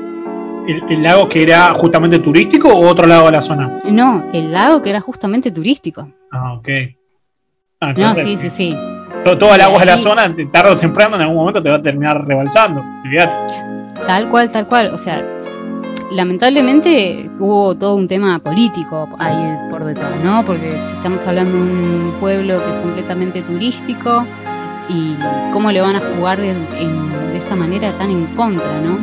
¿El, 0.89 1.01
lago 1.01 1.29
que 1.29 1.43
era 1.43 1.73
justamente 1.73 2.19
turístico 2.19 2.67
o 2.69 2.87
otro 2.89 3.07
lago 3.07 3.27
de 3.27 3.31
la 3.31 3.41
zona? 3.41 3.79
No, 3.85 4.25
el 4.33 4.51
lago 4.51 4.81
que 4.81 4.89
era 4.89 4.99
justamente 4.99 5.49
turístico. 5.49 6.09
Ah, 6.31 6.53
ok. 6.53 6.67
Ah, 7.79 7.93
no, 7.95 8.15
sí, 8.15 8.37
sí, 8.39 8.49
sí. 8.49 8.75
To- 9.23 9.37
Toda 9.37 9.55
el 9.55 9.61
agua 9.61 9.79
de 9.79 9.85
la 9.85 9.97
zona, 9.97 10.23
tarde 10.51 10.71
o 10.71 10.77
temprano, 10.77 11.15
en 11.15 11.21
algún 11.21 11.37
momento 11.37 11.63
te 11.63 11.69
va 11.69 11.77
a 11.77 11.81
terminar 11.81 12.25
rebalsando. 12.25 12.83
Tal 14.05 14.29
cual, 14.29 14.51
tal 14.51 14.67
cual. 14.67 14.93
O 14.93 14.97
sea, 14.97 15.23
lamentablemente 16.11 17.29
hubo 17.39 17.75
todo 17.75 17.95
un 17.95 18.07
tema 18.07 18.39
político 18.39 19.07
ahí 19.19 19.57
por 19.69 19.85
detrás, 19.85 20.13
¿no? 20.23 20.43
Porque 20.45 20.71
si 20.87 20.95
estamos 20.95 21.25
hablando 21.27 21.55
de 21.57 21.61
un 21.63 22.13
pueblo 22.19 22.57
que 22.57 22.69
es 22.69 22.81
completamente 22.81 23.41
turístico 23.41 24.25
y 24.89 25.15
cómo 25.53 25.71
le 25.71 25.81
van 25.81 25.95
a 25.95 26.01
jugar 26.15 26.39
de, 26.39 26.49
en- 26.51 27.09
de 27.31 27.37
esta 27.37 27.55
manera 27.55 27.97
tan 27.97 28.09
en 28.11 28.25
contra, 28.35 28.79
¿no? 28.81 28.97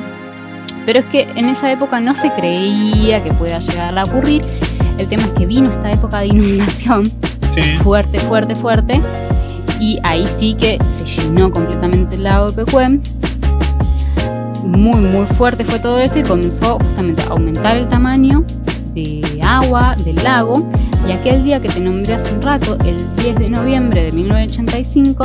Pero 0.86 0.98
es 1.00 1.04
que 1.06 1.28
en 1.34 1.48
esa 1.48 1.70
época 1.72 2.00
no 2.00 2.14
se 2.14 2.30
creía 2.32 3.22
que 3.22 3.32
pueda 3.32 3.58
llegar 3.58 3.98
a 3.98 4.04
ocurrir. 4.04 4.42
El 4.98 5.08
tema 5.08 5.22
es 5.24 5.30
que 5.30 5.46
vino 5.46 5.70
esta 5.70 5.90
época 5.90 6.20
de 6.20 6.26
inundación 6.28 7.04
Sí. 7.54 7.76
fuerte, 7.82 8.18
fuerte, 8.20 8.54
fuerte. 8.54 9.00
Y 9.80 9.98
ahí 10.02 10.26
sí 10.38 10.54
que 10.54 10.78
se 10.98 11.22
llenó 11.22 11.50
completamente 11.50 12.16
el 12.16 12.24
lago 12.24 12.50
de 12.50 12.64
Pecuén. 12.64 13.02
Muy, 14.64 15.00
muy 15.00 15.26
fuerte 15.26 15.64
fue 15.64 15.78
todo 15.78 15.98
esto 15.98 16.18
y 16.18 16.22
comenzó 16.22 16.78
justamente 16.78 17.22
a 17.22 17.26
aumentar 17.28 17.76
el 17.76 17.88
tamaño 17.88 18.44
de 18.94 19.22
agua 19.42 19.94
del 20.04 20.16
lago. 20.22 20.68
Y 21.08 21.12
aquel 21.12 21.44
día 21.44 21.60
que 21.60 21.68
te 21.68 21.80
nombré 21.80 22.14
hace 22.14 22.34
un 22.34 22.42
rato, 22.42 22.76
el 22.84 22.96
10 23.22 23.36
de 23.36 23.50
noviembre 23.50 24.04
de 24.04 24.12
1985, 24.12 25.24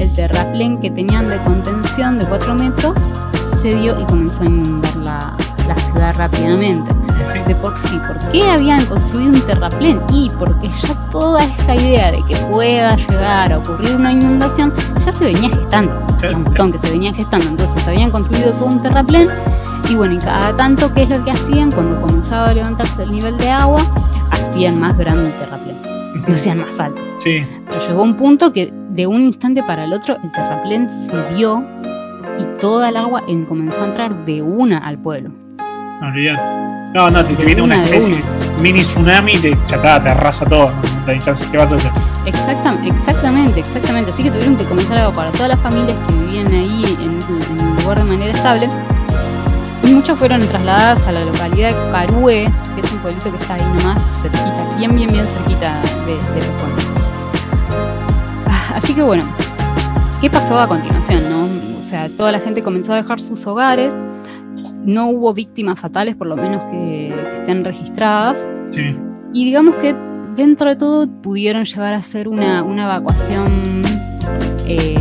el 0.00 0.14
terraplén 0.14 0.80
que 0.80 0.90
tenían 0.90 1.28
de 1.28 1.36
contención 1.38 2.18
de 2.18 2.26
4 2.26 2.54
metros 2.54 2.94
se 3.60 3.74
dio 3.74 4.00
y 4.00 4.04
comenzó 4.04 4.42
a 4.42 4.46
inundar 4.46 4.96
la, 4.96 5.36
la 5.68 5.74
ciudad 5.76 6.14
rápidamente 6.16 6.92
de 7.46 7.54
por 7.56 7.76
sí. 7.78 7.98
¿Por 8.06 8.18
qué 8.32 8.48
habían 8.48 8.84
construido 8.86 9.32
un 9.32 9.40
terraplén? 9.42 10.00
Y 10.10 10.30
porque 10.38 10.68
ya 10.68 10.94
toda 11.10 11.44
esta 11.44 11.74
idea 11.74 12.10
de 12.10 12.22
que 12.28 12.36
pueda 12.50 12.96
llegar 12.96 13.52
a 13.52 13.58
ocurrir 13.58 13.94
una 13.94 14.12
inundación 14.12 14.72
ya 15.04 15.12
se 15.12 15.24
venía 15.24 15.48
gestando. 15.50 16.00
Hacía 16.18 16.36
un 16.36 16.44
montón 16.44 16.72
que 16.72 16.78
se 16.78 16.90
venía 16.90 17.12
gestando. 17.12 17.48
Entonces 17.48 17.86
habían 17.86 18.10
construido 18.10 18.52
todo 18.52 18.66
un 18.66 18.82
terraplén. 18.82 19.28
Y 19.88 19.94
bueno, 19.94 20.14
y 20.14 20.18
cada 20.18 20.56
tanto, 20.56 20.92
¿qué 20.94 21.02
es 21.02 21.10
lo 21.10 21.24
que 21.24 21.32
hacían? 21.32 21.72
Cuando 21.72 22.00
comenzaba 22.00 22.50
a 22.50 22.54
levantarse 22.54 23.02
el 23.02 23.12
nivel 23.12 23.36
de 23.38 23.50
agua, 23.50 23.84
hacían 24.30 24.78
más 24.78 24.96
grande 24.96 25.26
el 25.26 25.34
terraplén. 25.34 25.76
Lo 26.26 26.34
hacían 26.34 26.58
más 26.58 26.78
alto. 26.78 27.00
Sí. 27.22 27.44
Pero 27.66 27.86
llegó 27.86 28.02
un 28.02 28.16
punto 28.16 28.52
que 28.52 28.70
de 29.00 29.06
un 29.06 29.22
instante 29.22 29.62
para 29.62 29.84
el 29.84 29.94
otro 29.94 30.18
el 30.22 30.30
terraplén 30.30 30.86
se 30.90 31.34
dio 31.34 31.64
y 32.38 32.44
toda 32.60 32.90
el 32.90 32.96
agua 32.98 33.22
en- 33.28 33.46
comenzó 33.46 33.80
a 33.82 33.86
entrar 33.86 34.14
de 34.26 34.42
una 34.42 34.76
al 34.76 34.98
pueblo. 34.98 35.30
Olvídate. 36.02 36.54
No, 36.94 37.08
no, 37.08 37.24
te, 37.24 37.32
te 37.32 37.40
De 37.40 37.46
viene 37.46 37.62
una 37.62 37.76
una, 37.76 37.84
de 37.86 37.96
especie 37.96 38.16
de 38.16 38.62
mini 38.62 38.82
tsunami 38.82 39.32
y 39.32 39.38
te, 39.38 39.52
está, 39.52 40.02
te 40.02 40.10
arrasa 40.10 40.44
todo. 40.44 40.70
No 41.06 41.12
hay 41.12 41.18
chance. 41.20 41.46
¿Qué 41.50 41.56
vas 41.56 41.72
a 41.72 41.76
hacer? 41.76 41.90
Exactam- 42.26 42.86
exactamente, 42.86 43.60
exactamente. 43.60 44.10
Así 44.10 44.22
que 44.22 44.30
tuvieron 44.30 44.56
que 44.56 44.64
comenzar 44.64 44.98
algo 44.98 45.12
para 45.12 45.30
todas 45.30 45.48
las 45.48 45.60
familias 45.60 45.96
que 46.06 46.14
vivían 46.14 46.52
ahí 46.52 46.84
en, 47.00 47.18
en 47.52 47.58
el 47.68 47.82
lugar 47.82 47.98
de 48.00 48.04
manera 48.04 48.32
estable. 48.32 48.68
Y 49.84 49.94
muchas 49.94 50.18
fueron 50.18 50.42
trasladadas 50.46 51.06
a 51.06 51.12
la 51.12 51.24
localidad 51.24 51.68
de 51.70 51.90
Carué, 51.90 52.52
que 52.74 52.80
es 52.82 52.92
un 52.92 52.98
pueblito 52.98 53.30
que 53.32 53.38
está 53.38 53.54
ahí 53.54 53.62
nomás, 53.62 54.02
cerquita, 54.20 54.76
bien, 54.76 54.94
bien, 54.94 55.10
bien 55.10 55.24
cerquita 55.26 55.72
de, 56.04 56.12
de 56.12 56.46
Pecuán. 56.46 57.09
Así 58.74 58.94
que 58.94 59.02
bueno, 59.02 59.24
¿qué 60.20 60.30
pasó 60.30 60.58
a 60.58 60.66
continuación? 60.66 61.22
No? 61.30 61.80
O 61.80 61.82
sea, 61.82 62.08
toda 62.08 62.32
la 62.32 62.40
gente 62.40 62.62
comenzó 62.62 62.92
a 62.92 62.96
dejar 62.96 63.20
sus 63.20 63.46
hogares. 63.46 63.92
No 64.84 65.08
hubo 65.08 65.34
víctimas 65.34 65.78
fatales, 65.78 66.16
por 66.16 66.26
lo 66.26 66.36
menos 66.36 66.62
que, 66.70 67.14
que 67.14 67.34
estén 67.36 67.64
registradas. 67.64 68.46
Sí. 68.72 68.96
Y 69.32 69.44
digamos 69.44 69.76
que 69.76 69.94
dentro 70.34 70.68
de 70.70 70.76
todo 70.76 71.08
pudieron 71.22 71.64
llegar 71.64 71.94
a 71.94 71.98
hacer 71.98 72.28
una, 72.28 72.62
una 72.62 72.84
evacuación, 72.84 73.82
eh, 74.66 74.98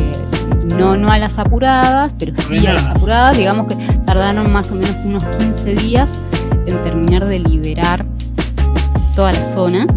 no, 0.77 0.97
no 0.97 1.09
a 1.09 1.17
las 1.17 1.37
apuradas, 1.39 2.13
pero 2.17 2.33
sí 2.35 2.65
a 2.67 2.73
las 2.73 2.85
apuradas. 2.85 3.37
Digamos 3.37 3.67
que 3.67 3.75
tardaron 4.05 4.51
más 4.51 4.71
o 4.71 4.75
menos 4.75 4.95
unos 5.05 5.23
15 5.23 5.75
días 5.75 6.09
en 6.65 6.81
terminar 6.83 7.25
de 7.25 7.39
liberar 7.39 8.05
toda 9.15 9.31
la 9.31 9.45
zona. 9.45 9.87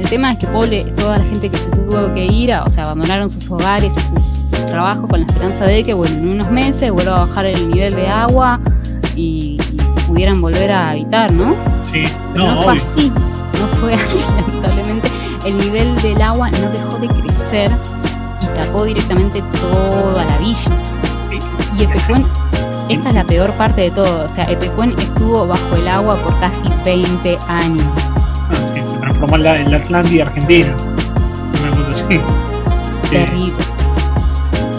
El 0.00 0.08
tema 0.08 0.32
es 0.32 0.38
que 0.38 0.46
pobre, 0.48 0.84
toda 0.96 1.18
la 1.18 1.24
gente 1.24 1.48
que 1.50 1.56
se 1.56 1.66
tuvo 1.70 2.12
que 2.14 2.24
ir, 2.26 2.52
o 2.54 2.70
sea, 2.70 2.84
abandonaron 2.84 3.30
sus 3.30 3.48
hogares 3.50 3.92
y 3.96 4.00
sus, 4.00 4.58
sus 4.58 4.66
trabajos 4.66 5.06
con 5.08 5.20
la 5.20 5.26
esperanza 5.26 5.66
de 5.66 5.84
que, 5.84 5.94
bueno, 5.94 6.16
en 6.16 6.28
unos 6.30 6.50
meses 6.50 6.90
vuelva 6.90 7.16
a 7.22 7.26
bajar 7.26 7.46
el 7.46 7.70
nivel 7.70 7.94
de 7.94 8.08
agua 8.08 8.58
y, 9.14 9.58
y 9.72 9.76
pudieran 10.08 10.40
volver 10.40 10.72
a 10.72 10.90
habitar, 10.90 11.30
¿no? 11.32 11.54
Sí. 11.92 12.04
Pero 12.32 12.46
No, 12.46 12.54
no, 12.54 12.62
fue 12.62 12.72
obvio. 12.72 12.82
así, 12.94 13.10
no 13.10 13.66
fue 13.78 13.94
así, 13.94 14.18
lamentablemente. 14.36 15.08
El 15.44 15.58
nivel 15.58 15.94
del 16.02 16.20
agua 16.22 16.50
no 16.50 16.70
dejó 16.70 16.98
de 16.98 17.08
crecer 17.08 17.70
y 18.42 18.46
tapó 18.58 18.84
directamente 18.84 19.42
toda 19.60 20.24
la 20.24 20.38
villa. 20.38 20.70
Y 21.78 21.84
Epecuén, 21.84 22.24
esta 22.88 23.08
es 23.10 23.14
la 23.14 23.24
peor 23.24 23.52
parte 23.52 23.82
de 23.82 23.90
todo. 23.90 24.24
O 24.26 24.28
sea, 24.28 24.44
Epecuén 24.50 24.94
estuvo 24.98 25.46
bajo 25.46 25.76
el 25.76 25.86
agua 25.88 26.16
por 26.16 26.38
casi 26.40 26.68
20 26.84 27.38
años. 27.48 27.86
Transformó 29.00 29.36
en 29.36 29.42
la, 29.42 29.60
en 29.60 29.70
la 29.70 29.76
Atlántida 29.78 30.24
Argentina. 30.26 30.74
Una 30.76 31.76
cosa 31.76 31.90
así. 31.92 32.04
Sí. 32.14 32.20
Terrible, 33.10 33.52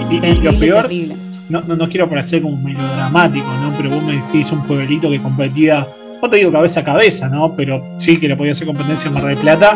Y, 0.09 0.15
y 0.15 0.19
terrible, 0.19 0.51
lo 0.51 0.59
peor, 0.59 0.81
terrible. 0.83 1.15
no, 1.49 1.61
no, 1.67 1.75
no 1.75 1.89
quiero 1.89 2.07
parecer 2.09 2.41
como 2.41 2.55
melodramático, 2.57 3.47
¿no? 3.61 3.73
Pero 3.77 3.89
vos 3.89 4.03
me 4.03 4.13
decís 4.13 4.51
un 4.51 4.61
pueblito 4.63 5.09
que 5.09 5.21
competía, 5.21 5.87
no 6.21 6.29
te 6.29 6.37
digo 6.37 6.51
cabeza 6.51 6.79
a 6.79 6.83
cabeza, 6.83 7.27
¿no? 7.27 7.53
Pero 7.55 7.83
sí 7.97 8.17
que 8.19 8.27
le 8.27 8.35
podía 8.37 8.53
hacer 8.53 8.67
competencia 8.67 9.07
en 9.09 9.13
Mar 9.15 9.25
del 9.25 9.37
Plata, 9.37 9.75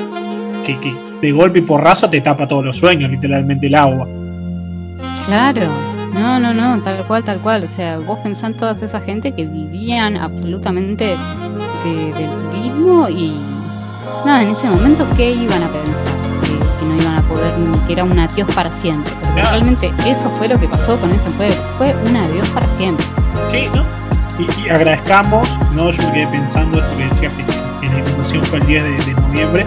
que, 0.66 0.80
que 0.80 0.96
de 1.22 1.32
golpe 1.32 1.60
y 1.60 1.62
porrazo 1.64 2.10
te 2.10 2.22
tapa 2.22 2.48
todos 2.48 2.64
los 2.66 2.78
sueños, 2.78 3.10
literalmente 3.12 3.68
el 3.68 3.76
agua. 3.76 4.08
Claro, 5.26 5.62
no, 6.14 6.40
no, 6.40 6.54
no, 6.54 6.82
tal 6.84 7.04
cual, 7.08 7.24
tal 7.24 7.40
cual. 7.40 7.64
O 7.64 7.68
sea, 7.68 7.98
vos 7.98 8.20
pensás 8.20 8.52
en 8.52 8.58
toda 8.58 8.72
esa 8.74 9.02
gente 9.02 9.32
que 9.34 9.46
vivían 9.46 10.16
absolutamente 10.18 11.16
de- 11.84 12.14
del 12.14 12.30
turismo 12.52 13.10
y 13.10 13.34
nada, 14.26 14.42
en 14.44 14.50
ese 14.50 14.68
momento, 14.68 15.06
¿qué 15.16 15.32
iban 15.32 15.64
a 15.64 15.68
pensar? 15.68 15.96
Que, 16.44 16.50
que 16.80 16.86
no 16.86 16.96
iban 17.02 17.16
a 17.16 17.28
poder, 17.28 17.54
que 17.88 17.94
era 17.94 18.04
un 18.04 18.18
adiós 18.20 18.50
para 18.54 18.72
siempre. 18.74 19.12
Porque 19.22 19.42
Claro. 19.42 19.50
realmente 19.52 19.92
eso 20.06 20.30
fue 20.38 20.48
lo 20.48 20.60
que 20.60 20.68
pasó 20.68 20.98
con 21.00 21.12
ese 21.12 21.30
pueblo, 21.32 21.56
fue 21.78 21.96
un 22.08 22.16
adiós 22.16 22.48
para 22.50 22.68
siempre. 22.78 23.06
Sí, 23.52 23.68
¿no? 23.74 23.84
Y, 24.38 24.66
y 24.66 24.70
agradezcamos, 24.70 25.48
¿no? 25.76 25.92
Yo 25.92 26.02
me 26.08 26.14
quedé 26.14 26.28
pensando 26.28 26.78
esto 26.80 26.98
que 26.98 27.04
decías 27.06 27.34
que, 27.34 27.44
que 27.88 27.94
la 27.94 28.00
inundación 28.00 28.44
fue 28.44 28.60
el 28.60 28.66
10 28.68 28.84
de, 28.84 29.14
de 29.14 29.22
noviembre, 29.22 29.66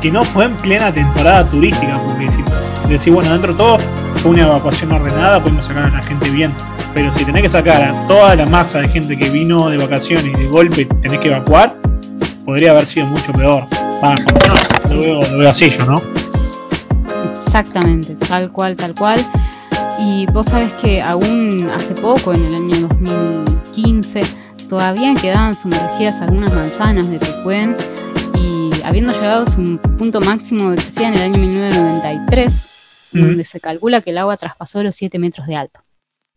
que 0.00 0.10
no 0.10 0.24
fue 0.24 0.44
en 0.46 0.56
plena 0.56 0.92
temporada 0.92 1.44
turística, 1.44 1.98
porque 2.06 2.30
si 2.30 2.42
decís, 2.88 3.12
bueno, 3.12 3.30
dentro 3.32 3.52
de 3.52 3.58
todo 3.58 3.78
fue 4.16 4.30
una 4.32 4.42
evacuación 4.44 4.92
ordenada, 4.92 5.42
pudimos 5.42 5.66
sacar 5.66 5.84
a 5.84 5.90
la 5.90 6.02
gente 6.02 6.30
bien, 6.30 6.54
pero 6.94 7.12
si 7.12 7.24
tenés 7.24 7.42
que 7.42 7.48
sacar 7.48 7.82
a 7.82 8.06
toda 8.08 8.34
la 8.34 8.46
masa 8.46 8.78
de 8.80 8.88
gente 8.88 9.16
que 9.18 9.28
vino 9.28 9.68
de 9.68 9.76
vacaciones 9.76 10.24
y 10.26 10.30
de 10.32 10.46
golpe 10.46 10.86
tenés 11.02 11.18
que 11.18 11.28
evacuar, 11.28 11.74
podría 12.48 12.70
haber 12.70 12.86
sido 12.86 13.04
mucho 13.04 13.30
peor. 13.32 13.64
Por 13.68 14.94
lo 14.94 15.00
veo, 15.02 15.22
lo 15.32 15.38
veo 15.38 15.50
así 15.50 15.68
yo, 15.68 15.84
¿no? 15.84 16.00
Exactamente, 17.44 18.14
tal 18.14 18.50
cual, 18.50 18.74
tal 18.74 18.94
cual. 18.94 19.20
Y 20.00 20.24
vos 20.32 20.46
sabes 20.46 20.72
que 20.80 21.02
aún 21.02 21.68
hace 21.70 21.94
poco, 21.94 22.32
en 22.32 22.42
el 22.46 22.54
año 22.54 22.88
2015, 22.88 24.22
todavía 24.66 25.14
quedaban 25.14 25.54
sumergidas 25.56 26.22
algunas 26.22 26.50
manzanas 26.54 27.10
de 27.10 27.18
Pecuén 27.18 27.76
y 28.42 28.70
habiendo 28.82 29.12
llegado 29.12 29.42
a 29.42 29.50
su 29.50 29.78
punto 29.98 30.22
máximo 30.22 30.70
de 30.70 30.76
crecida 30.78 31.08
en 31.08 31.14
el 31.14 31.22
año 31.24 31.36
1993, 31.36 32.52
Ujú. 33.12 33.24
donde 33.26 33.44
se 33.44 33.60
calcula 33.60 34.00
que 34.00 34.08
el 34.08 34.16
agua 34.16 34.38
traspasó 34.38 34.82
los 34.82 34.96
7 34.96 35.18
metros 35.18 35.46
de 35.46 35.56
alto. 35.56 35.80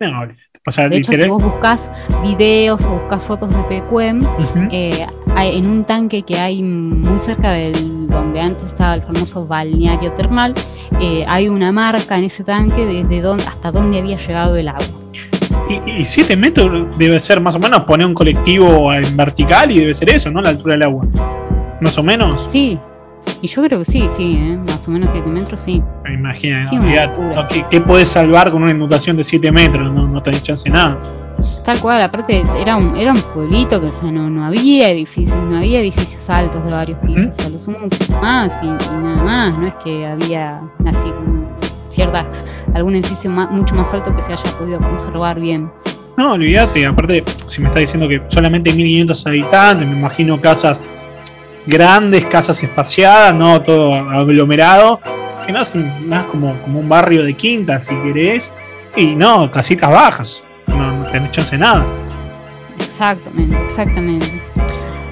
No, 0.02 0.28
o 0.68 0.72
sea, 0.72 0.90
De 0.90 0.98
hecho, 0.98 1.12
si 1.12 1.28
vos 1.28 1.42
buscás 1.42 1.90
videos 2.22 2.84
o 2.86 2.90
buscás 2.90 3.24
fotos 3.24 3.50
de 3.56 3.64
Pecuén, 3.64 4.28
eh, 4.72 5.08
hay- 5.36 5.58
en 5.58 5.70
un 5.70 5.84
tanque 5.84 6.22
que 6.24 6.38
hay 6.40 6.62
muy 6.64 7.20
cerca 7.20 7.52
del 7.52 8.08
donde 8.08 8.42
antes 8.42 8.66
estaba 8.66 8.96
el 8.96 9.02
famoso 9.04 9.46
balneario 9.48 10.12
termal, 10.14 10.54
eh, 11.00 11.26
hay 11.28 11.48
una 11.50 11.72
marca 11.72 12.18
en 12.18 12.26
ese 12.26 12.44
tanque 12.44 12.86
desde 12.86 13.22
donde, 13.22 13.44
hasta 13.46 13.72
donde 13.72 14.00
había 14.00 14.18
llegado 14.18 14.56
el 14.56 14.68
agua. 14.68 14.84
Y 15.88 16.04
7 16.06 16.36
metros 16.36 16.98
debe 16.98 17.20
ser 17.20 17.40
más 17.40 17.56
o 17.56 17.60
menos 17.60 17.82
poner 17.82 18.06
un 18.06 18.14
colectivo 18.14 18.94
en 18.94 19.16
vertical 19.16 19.72
y 19.72 19.80
debe 19.80 19.94
ser 19.94 20.10
eso, 20.14 20.30
¿no? 20.30 20.42
La 20.42 20.50
altura 20.50 20.74
del 20.74 20.84
agua. 20.84 21.06
Más 21.80 21.98
o 21.98 22.04
menos. 22.04 22.48
Sí, 22.52 22.78
y 23.42 23.48
yo 23.48 23.64
creo 23.64 23.80
que 23.80 23.86
sí, 23.86 24.08
sí, 24.18 24.36
¿eh? 24.38 24.58
más 24.58 24.86
o 24.88 24.92
menos 24.92 25.10
7 25.12 25.30
metros, 25.30 25.62
sí. 25.62 25.82
Me 26.04 26.14
imagino, 26.16 26.70
Sí. 26.70 26.78
¿Qué, 27.50 27.66
qué 27.72 27.82
podés 27.82 28.10
salvar 28.10 28.52
con 28.52 28.62
una 28.64 28.72
inundación 28.72 29.16
de 29.16 29.24
7 29.24 29.52
metros? 29.52 29.92
No, 29.94 30.08
no 30.08 30.22
tenés 30.22 30.44
chance 30.44 30.70
de 30.70 30.76
nada. 30.76 30.98
Tal 31.64 31.80
cual, 31.80 32.02
aparte 32.02 32.44
era 32.60 32.76
un, 32.76 32.96
era 32.96 33.12
un 33.12 33.22
pueblito 33.22 33.80
que 33.80 33.88
o 33.88 33.94
sea, 33.94 34.12
no, 34.12 34.30
no 34.30 34.46
había 34.46 34.90
edificios, 34.90 35.38
no 35.44 35.58
había 35.58 35.80
edificios 35.80 36.28
altos 36.30 36.64
de 36.66 36.72
varios 36.72 36.98
pisos, 37.00 37.38
a 37.46 37.50
lo 37.50 37.60
sumo 37.60 37.78
un 37.84 37.90
piso 37.90 38.20
más 38.20 38.52
y, 38.64 38.66
y 38.66 38.70
nada 38.70 39.24
más, 39.24 39.58
no 39.58 39.68
es 39.68 39.76
que 39.76 40.06
había 40.08 40.62
así 40.86 41.14
cierta, 41.92 42.26
algún 42.74 42.96
edificio 42.96 43.30
mucho 43.30 43.76
más 43.76 43.94
alto 43.94 44.16
que 44.16 44.22
se 44.22 44.34
haya 44.34 44.58
podido 44.58 44.80
conservar 44.80 45.40
bien. 45.40 45.70
No, 46.18 46.34
olvídate. 46.34 46.86
Aparte, 46.86 47.24
si 47.48 47.62
me 47.62 47.68
está 47.68 47.80
diciendo 47.80 48.08
que 48.08 48.22
solamente 48.28 48.72
1500 48.72 49.28
habitantes, 49.28 49.88
me 49.88 49.96
imagino 49.96 50.40
casas 50.40 50.82
grandes, 51.66 52.26
casas 52.26 52.62
espaciadas, 52.62 53.34
no 53.36 53.62
todo 53.62 53.94
aglomerado. 53.94 55.00
Si 55.46 55.52
no, 55.52 55.62
es 55.62 55.74
más 55.76 56.26
como, 56.26 56.60
como 56.62 56.80
un 56.80 56.90
barrio 56.90 57.24
de 57.24 57.34
quinta, 57.34 57.82
si 57.82 57.96
querés. 57.96 58.52
Y 58.96 59.16
no, 59.16 59.50
casitas 59.52 59.90
bajas. 59.90 60.44
Tenés 61.12 61.32
chance 61.32 61.52
de 61.52 61.58
nada. 61.58 61.86
Exactamente, 62.80 63.58
exactamente. 63.66 64.42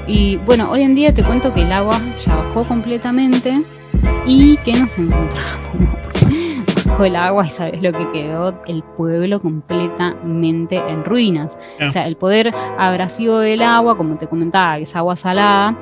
Y 0.08 0.38
bueno, 0.38 0.72
hoy 0.72 0.84
en 0.84 0.96
día 0.96 1.13
te 1.13 1.24
cuento 1.24 1.53
que 1.53 1.62
el 1.62 1.72
agua 1.72 2.00
ya 2.25 2.36
bajó 2.36 2.63
completamente 2.63 3.63
y 4.25 4.58
que 4.58 4.74
nos 4.74 4.98
encontramos 4.98 5.60
bajo 6.86 7.03
el 7.03 7.15
agua 7.15 7.46
y 7.46 7.50
sabes 7.50 7.82
lo 7.82 7.91
que 7.91 8.12
quedó 8.12 8.62
el 8.68 8.84
pueblo 8.84 9.41
completamente 9.41 10.77
en 10.77 11.03
ruinas. 11.06 11.58
O 11.86 11.91
sea, 11.91 12.08
el 12.08 12.15
poder 12.15 12.53
abrasivo 12.77 13.39
del 13.39 13.62
agua, 13.62 13.98
como 13.98 14.18
te 14.18 14.27
comentaba, 14.27 14.77
que 14.77 14.84
es 14.84 14.96
agua 14.96 15.15
salada, 15.15 15.77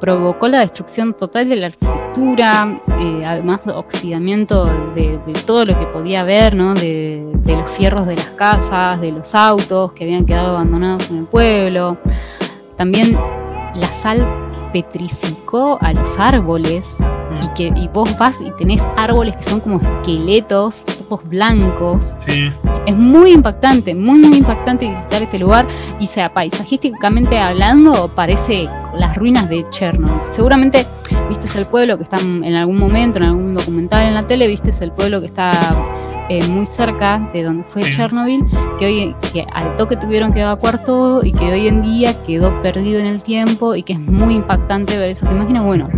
provocó 0.00 0.48
la 0.48 0.60
destrucción 0.60 1.14
total 1.14 1.48
de 1.48 1.56
la 1.56 1.66
arquitectura, 1.66 2.80
eh, 2.98 3.22
además 3.26 3.66
oxidamiento 3.66 4.66
de, 4.94 5.18
todo 5.44 5.64
lo 5.64 5.78
que 5.78 5.86
podía 5.86 6.22
haber, 6.22 6.54
¿no? 6.54 6.74
De, 6.74 7.25
de 7.46 7.56
los 7.56 7.70
fierros 7.70 8.06
de 8.06 8.16
las 8.16 8.26
casas, 8.30 9.00
de 9.00 9.12
los 9.12 9.34
autos 9.34 9.92
que 9.92 10.04
habían 10.04 10.26
quedado 10.26 10.56
abandonados 10.56 11.08
en 11.10 11.18
el 11.18 11.24
pueblo. 11.24 11.96
También 12.76 13.16
la 13.74 13.86
sal 14.02 14.26
petrificó 14.72 15.78
a 15.80 15.92
los 15.92 16.18
árboles 16.18 16.96
y 17.42 17.48
que 17.54 17.78
y 17.78 17.88
vos 17.88 18.16
vas 18.18 18.40
y 18.40 18.50
tenés 18.58 18.82
árboles 18.96 19.36
que 19.36 19.44
son 19.44 19.60
como 19.60 19.80
esqueletos, 19.80 20.84
ojos 21.08 21.28
blancos. 21.28 22.16
Es 22.86 22.96
muy 22.96 23.32
impactante, 23.32 23.94
muy 23.94 24.18
muy 24.18 24.38
impactante 24.38 24.88
visitar 24.88 25.22
este 25.22 25.38
lugar 25.38 25.66
y 25.98 26.06
sea 26.06 26.32
paisajísticamente 26.32 27.38
hablando 27.38 28.08
parece 28.08 28.68
las 28.94 29.16
ruinas 29.16 29.48
de 29.48 29.64
Chernobyl. 29.70 30.20
Seguramente 30.30 30.86
viste 31.28 31.46
el 31.58 31.66
pueblo 31.66 31.96
que 31.96 32.04
está 32.04 32.18
en 32.18 32.54
algún 32.54 32.78
momento, 32.78 33.18
en 33.18 33.24
algún 33.24 33.54
documental 33.54 34.06
en 34.06 34.14
la 34.14 34.26
tele, 34.26 34.46
viste 34.46 34.72
el 34.80 34.92
pueblo 34.92 35.20
que 35.20 35.26
está 35.26 35.52
eh, 36.28 36.46
muy 36.48 36.66
cerca 36.66 37.30
de 37.32 37.42
donde 37.42 37.64
fue 37.64 37.82
Chernobyl, 37.82 38.44
que 38.78 38.86
hoy 38.86 39.16
que 39.32 39.46
al 39.52 39.76
toque 39.76 39.96
tuvieron 39.96 40.32
que 40.32 40.40
evacuar 40.40 40.82
todo 40.84 41.24
y 41.24 41.32
que 41.32 41.52
hoy 41.52 41.68
en 41.68 41.82
día 41.82 42.14
quedó 42.24 42.62
perdido 42.62 42.98
en 42.98 43.06
el 43.06 43.22
tiempo 43.22 43.74
y 43.74 43.82
que 43.82 43.94
es 43.94 44.00
muy 44.00 44.34
impactante 44.34 44.98
ver 44.98 45.10
esas 45.10 45.30
imágenes. 45.30 45.62
Bueno, 45.62 45.88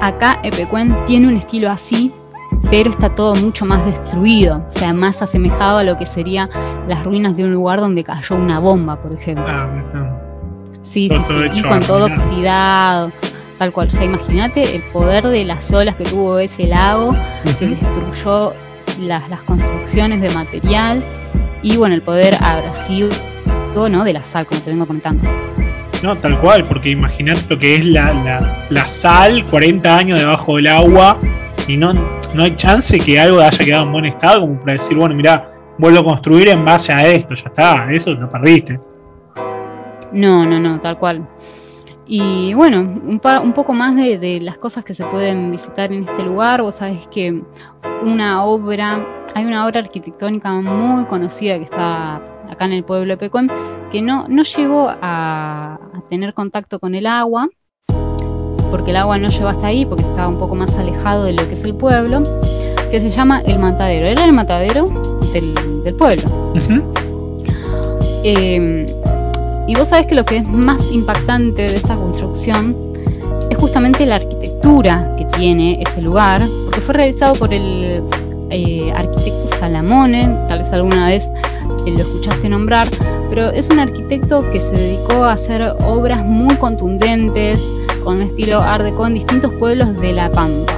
Acá 0.00 0.38
Epecuén 0.44 0.96
tiene 1.06 1.26
un 1.26 1.36
estilo 1.36 1.70
así, 1.70 2.12
pero 2.70 2.90
está 2.90 3.14
todo 3.14 3.34
mucho 3.34 3.64
más 3.64 3.84
destruido, 3.84 4.64
o 4.68 4.72
sea, 4.72 4.92
más 4.92 5.22
asemejado 5.22 5.78
a 5.78 5.84
lo 5.84 5.96
que 5.96 6.06
serían 6.06 6.48
las 6.86 7.04
ruinas 7.04 7.36
de 7.36 7.44
un 7.44 7.52
lugar 7.52 7.80
donde 7.80 8.04
cayó 8.04 8.36
una 8.36 8.60
bomba, 8.60 8.96
por 9.02 9.12
ejemplo. 9.12 9.44
Ah, 9.48 9.68
sí, 10.82 11.08
sí, 11.08 11.16
sí, 11.26 11.34
y 11.52 11.62
con 11.62 11.80
todo 11.80 12.06
oxidado, 12.06 13.10
tal 13.58 13.72
cual. 13.72 13.88
O 13.88 13.90
sea, 13.90 14.04
imagínate 14.04 14.76
el 14.76 14.82
poder 14.84 15.26
de 15.26 15.44
las 15.44 15.72
olas 15.72 15.96
que 15.96 16.04
tuvo 16.04 16.38
ese 16.38 16.68
lago, 16.68 17.12
que 17.58 17.66
destruyó 17.66 18.54
las, 18.98 19.28
las, 19.28 19.42
construcciones 19.42 20.20
de 20.20 20.30
material 20.30 21.02
y, 21.62 21.76
bueno, 21.76 21.94
el 21.94 22.02
poder 22.02 22.34
abrasivo 22.40 23.10
¿no? 23.74 24.04
de 24.04 24.12
la 24.12 24.24
sal, 24.24 24.46
como 24.46 24.60
te 24.60 24.70
vengo 24.70 24.86
contando. 24.86 25.28
No, 26.02 26.16
tal 26.18 26.40
cual, 26.40 26.64
porque 26.64 26.90
imagínate 26.90 27.42
lo 27.48 27.58
que 27.58 27.76
es 27.76 27.86
la, 27.86 28.66
la, 28.70 28.88
sal, 28.88 29.44
40 29.44 29.96
años 29.96 30.18
debajo 30.18 30.56
del 30.56 30.68
agua, 30.68 31.18
y 31.66 31.76
no, 31.76 31.92
no 32.34 32.42
hay 32.42 32.54
chance 32.56 32.98
que 32.98 33.18
algo 33.18 33.40
haya 33.40 33.64
quedado 33.64 33.84
en 33.84 33.92
buen 33.92 34.04
estado, 34.06 34.42
como 34.42 34.60
para 34.60 34.74
decir, 34.74 34.96
bueno, 34.96 35.14
mira, 35.14 35.52
vuelvo 35.76 36.00
a 36.00 36.04
construir 36.04 36.48
en 36.48 36.64
base 36.64 36.92
a 36.92 37.06
esto, 37.06 37.34
ya 37.34 37.44
está, 37.46 37.90
eso 37.90 38.14
lo 38.14 38.28
perdiste. 38.28 38.80
No, 40.12 40.44
no, 40.44 40.58
no, 40.58 40.80
tal 40.80 40.98
cual. 40.98 41.26
Y 42.10 42.54
bueno, 42.54 42.80
un, 42.80 43.20
un 43.22 43.52
poco 43.52 43.74
más 43.74 43.94
de, 43.94 44.16
de, 44.16 44.40
las 44.40 44.56
cosas 44.56 44.82
que 44.82 44.94
se 44.94 45.04
pueden 45.04 45.50
visitar 45.50 45.92
en 45.92 46.08
este 46.08 46.22
lugar. 46.22 46.62
Vos 46.62 46.76
sabés 46.76 47.06
que 47.08 47.42
una 48.02 48.44
obra, 48.44 49.06
hay 49.34 49.44
una 49.44 49.66
obra 49.66 49.80
arquitectónica 49.80 50.50
muy 50.52 51.04
conocida 51.04 51.58
que 51.58 51.64
está 51.64 52.22
acá 52.50 52.64
en 52.64 52.72
el 52.72 52.84
pueblo 52.84 53.12
de 53.12 53.16
Pecón, 53.18 53.50
que 53.90 54.00
no, 54.00 54.26
no 54.26 54.42
llegó 54.42 54.88
a, 54.88 55.78
tener 56.08 56.32
contacto 56.32 56.78
con 56.80 56.94
el 56.94 57.06
agua, 57.06 57.48
porque 58.70 58.92
el 58.92 58.96
agua 58.96 59.18
no 59.18 59.28
llegó 59.28 59.48
hasta 59.48 59.66
ahí, 59.66 59.84
porque 59.84 60.04
estaba 60.04 60.28
un 60.28 60.38
poco 60.38 60.54
más 60.54 60.78
alejado 60.78 61.24
de 61.24 61.34
lo 61.34 61.46
que 61.46 61.54
es 61.54 61.64
el 61.64 61.74
pueblo, 61.74 62.22
que 62.90 63.00
se 63.02 63.10
llama 63.10 63.42
El 63.42 63.58
Matadero. 63.58 64.06
Era 64.06 64.24
el 64.24 64.32
matadero 64.32 64.88
del, 65.34 65.94
pueblo. 65.94 66.54
Em, 68.24 68.86
y 69.68 69.76
vos 69.76 69.88
sabés 69.88 70.06
que 70.06 70.14
lo 70.14 70.24
que 70.24 70.38
es 70.38 70.48
más 70.48 70.90
impactante 70.92 71.62
de 71.62 71.76
esta 71.76 71.94
construcción 71.94 72.74
es 73.50 73.58
justamente 73.58 74.06
la 74.06 74.16
arquitectura 74.16 75.14
que 75.16 75.26
tiene 75.26 75.80
ese 75.82 76.00
lugar, 76.00 76.42
porque 76.64 76.80
fue 76.80 76.94
realizado 76.94 77.34
por 77.34 77.52
el 77.52 78.02
eh, 78.50 78.92
arquitecto 78.96 79.56
Salamone, 79.60 80.46
tal 80.48 80.60
vez 80.60 80.72
alguna 80.72 81.06
vez 81.08 81.28
lo 81.86 82.00
escuchaste 82.00 82.48
nombrar, 82.48 82.88
pero 83.28 83.50
es 83.50 83.68
un 83.68 83.78
arquitecto 83.78 84.48
que 84.50 84.58
se 84.58 84.70
dedicó 84.70 85.24
a 85.24 85.32
hacer 85.32 85.74
obras 85.84 86.24
muy 86.24 86.54
contundentes 86.56 87.60
con 88.04 88.22
estilo 88.22 88.60
art 88.60 88.84
deco 88.84 89.06
en 89.06 89.14
distintos 89.14 89.52
pueblos 89.54 89.98
de 90.00 90.12
La 90.12 90.30
Pampa, 90.30 90.72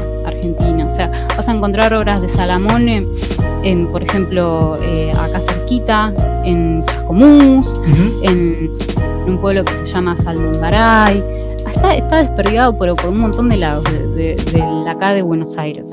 sea, 1.00 1.26
vas 1.36 1.48
a 1.48 1.52
encontrar 1.52 1.94
obras 1.94 2.20
de 2.20 2.28
Salamone, 2.28 3.06
en, 3.62 3.86
por 3.88 4.02
ejemplo, 4.02 4.76
eh, 4.82 5.12
acá 5.12 5.40
cerquita, 5.40 6.12
en 6.44 6.84
Chascomús, 6.86 7.80
en, 8.22 8.70
un 9.26 9.38
pueblo 9.40 9.64
que 9.64 9.72
se 9.72 9.86
llama 9.86 10.16
Saldungaray. 10.16 11.22
Está, 11.66 11.94
está 11.94 12.16
desperdigado 12.16 12.76
por, 12.76 12.94
por 12.96 13.10
un 13.10 13.20
montón 13.20 13.48
de 13.48 13.58
lados 13.58 13.84
de, 13.84 14.34
de 14.34 14.90
acá 14.90 15.12
de 15.12 15.22
Buenos 15.22 15.56
Aires. 15.56 15.88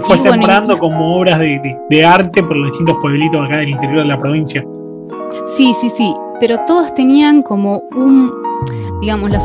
Fue, 0.00 0.18
sembrando 0.18 0.78
como 0.78 1.16
obras 1.16 1.38
de, 1.38 2.04
arte 2.04 2.42
por 2.42 2.56
los 2.56 2.70
distintos 2.70 2.96
pueblitos 3.00 3.46
acá 3.46 3.58
del 3.58 3.68
interior 3.68 4.02
de 4.02 4.08
la 4.08 4.18
provincia. 4.18 4.64
Sí, 5.56 5.74
sí, 5.80 5.90
sí, 5.90 6.14
pero 6.40 6.58
todos 6.66 6.92
tenían 6.94 7.42
como 7.42 7.82
un, 7.94 8.32
digamos, 9.00 9.30
los, 9.30 9.42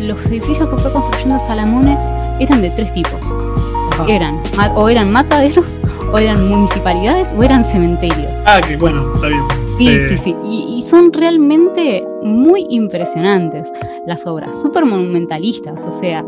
los 0.00 0.26
edificios 0.26 0.68
que 0.68 0.76
fue 0.76 0.92
construyendo 0.92 1.38
Salamone 1.40 1.98
eran 2.38 2.62
de 2.62 2.70
tres 2.70 2.92
tipos. 2.92 3.20
Eran, 4.06 4.40
o 4.74 4.88
eran 4.88 5.10
mataderos, 5.10 5.80
o 6.12 6.18
eran 6.18 6.48
municipalidades, 6.48 7.28
o 7.36 7.42
eran 7.42 7.64
cementerios. 7.64 8.30
Ah, 8.46 8.60
que 8.66 8.76
bueno, 8.76 9.12
está 9.14 9.28
bien. 9.28 9.42
Sí, 9.78 10.08
sí, 10.08 10.18
sí. 10.18 10.36
Y, 10.44 10.78
y, 10.78 10.88
son 10.88 11.12
realmente 11.12 12.04
muy 12.22 12.66
impresionantes 12.68 13.70
las 14.06 14.26
obras, 14.26 14.60
súper 14.60 14.84
monumentalistas, 14.84 15.82
o 15.84 15.90
sea. 15.90 16.24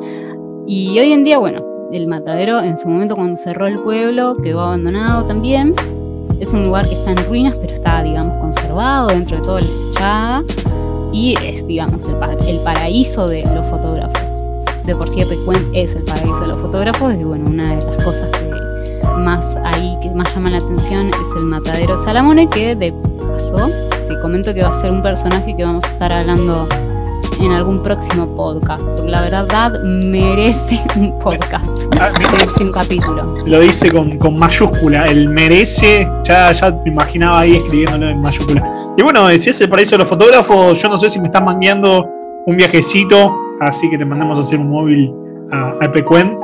Y 0.66 0.98
hoy 1.00 1.12
en 1.12 1.24
día, 1.24 1.38
bueno, 1.38 1.64
el 1.92 2.06
matadero 2.06 2.61
en 2.61 2.78
su 2.78 2.88
momento 2.88 3.16
cuando 3.16 3.37
cerró 3.37 3.66
el 3.66 3.80
pueblo 3.80 4.37
quedó 4.37 4.61
abandonado 4.61 5.24
también. 5.24 5.74
Es 6.38 6.52
un 6.52 6.64
lugar 6.64 6.88
que 6.88 6.94
está 6.94 7.11
en 7.11 7.24
ruinas, 7.26 7.54
pero 7.56 7.74
está, 7.74 8.02
digamos, 8.02 8.38
conservado 8.40 9.09
dentro 9.09 9.37
de 9.37 9.42
todo 9.42 9.59
el 9.59 9.66
Chaga 9.94 10.42
y 11.12 11.35
es, 11.44 11.66
digamos, 11.66 12.06
el, 12.09 12.59
paraíso 12.61 13.26
de 13.26 13.42
los 13.54 13.66
fotógrafos. 13.66 14.29
De 14.90 14.96
por 14.96 15.09
sí 15.09 15.20
es 15.20 15.94
el 15.94 16.03
paraíso 16.03 16.40
de 16.40 16.46
los 16.48 16.61
fotógrafos 16.61 17.14
y 17.14 17.22
bueno, 17.22 17.48
una 17.48 17.76
de 17.76 17.76
las 17.76 18.03
cosas 18.03 18.29
que 18.33 19.18
más 19.20 19.55
ahí 19.62 19.96
que 20.03 20.11
más 20.11 20.35
llama 20.35 20.50
la 20.50 20.59
atención 20.59 21.07
es 21.07 21.37
el 21.37 21.44
matadero 21.44 21.96
Salamone 21.96 22.48
que 22.48 22.74
de 22.74 22.92
paso 22.92 23.70
te 24.09 24.20
comento 24.20 24.53
que 24.53 24.64
va 24.64 24.76
a 24.76 24.81
ser 24.81 24.90
un 24.90 25.00
personaje 25.00 25.55
que 25.57 25.62
vamos 25.62 25.85
a 25.85 25.87
estar 25.87 26.12
hablando 26.12 26.66
en 27.40 27.53
algún 27.53 27.85
próximo 27.85 28.35
podcast. 28.35 28.83
Porque 28.83 29.12
la 29.12 29.20
verdad 29.20 29.81
merece 29.85 30.83
un 30.96 31.16
podcast. 31.20 31.68
Ah, 32.00 32.11
merece 32.18 32.64
un 32.64 32.72
capítulo. 32.72 33.35
Lo 33.46 33.61
dice 33.61 33.92
con, 33.92 34.18
con, 34.18 34.37
mayúscula. 34.37 35.07
El 35.07 35.29
merece. 35.29 36.09
Ya, 36.24 36.50
ya 36.50 36.72
me 36.72 36.90
imaginaba 36.90 37.38
ahí 37.38 37.55
escribiéndolo 37.55 38.09
en 38.09 38.20
mayúscula. 38.20 38.92
Y 38.96 39.03
bueno, 39.03 39.29
si 39.38 39.50
es 39.50 39.61
el 39.61 39.68
paraíso 39.68 39.92
de 39.92 39.98
los 39.98 40.09
fotógrafos, 40.09 40.83
yo 40.83 40.88
no 40.88 40.98
sé 40.98 41.09
si 41.09 41.20
me 41.20 41.26
están 41.26 41.44
mangueando 41.44 42.05
un 42.44 42.57
viajecito. 42.57 43.49
Así 43.61 43.88
que 43.90 43.99
te 43.99 44.05
mandamos 44.05 44.38
a 44.38 44.40
hacer 44.40 44.59
un 44.59 44.70
móvil 44.70 45.12
a, 45.53 45.75
a 45.81 45.92
Pecuen. 45.92 46.38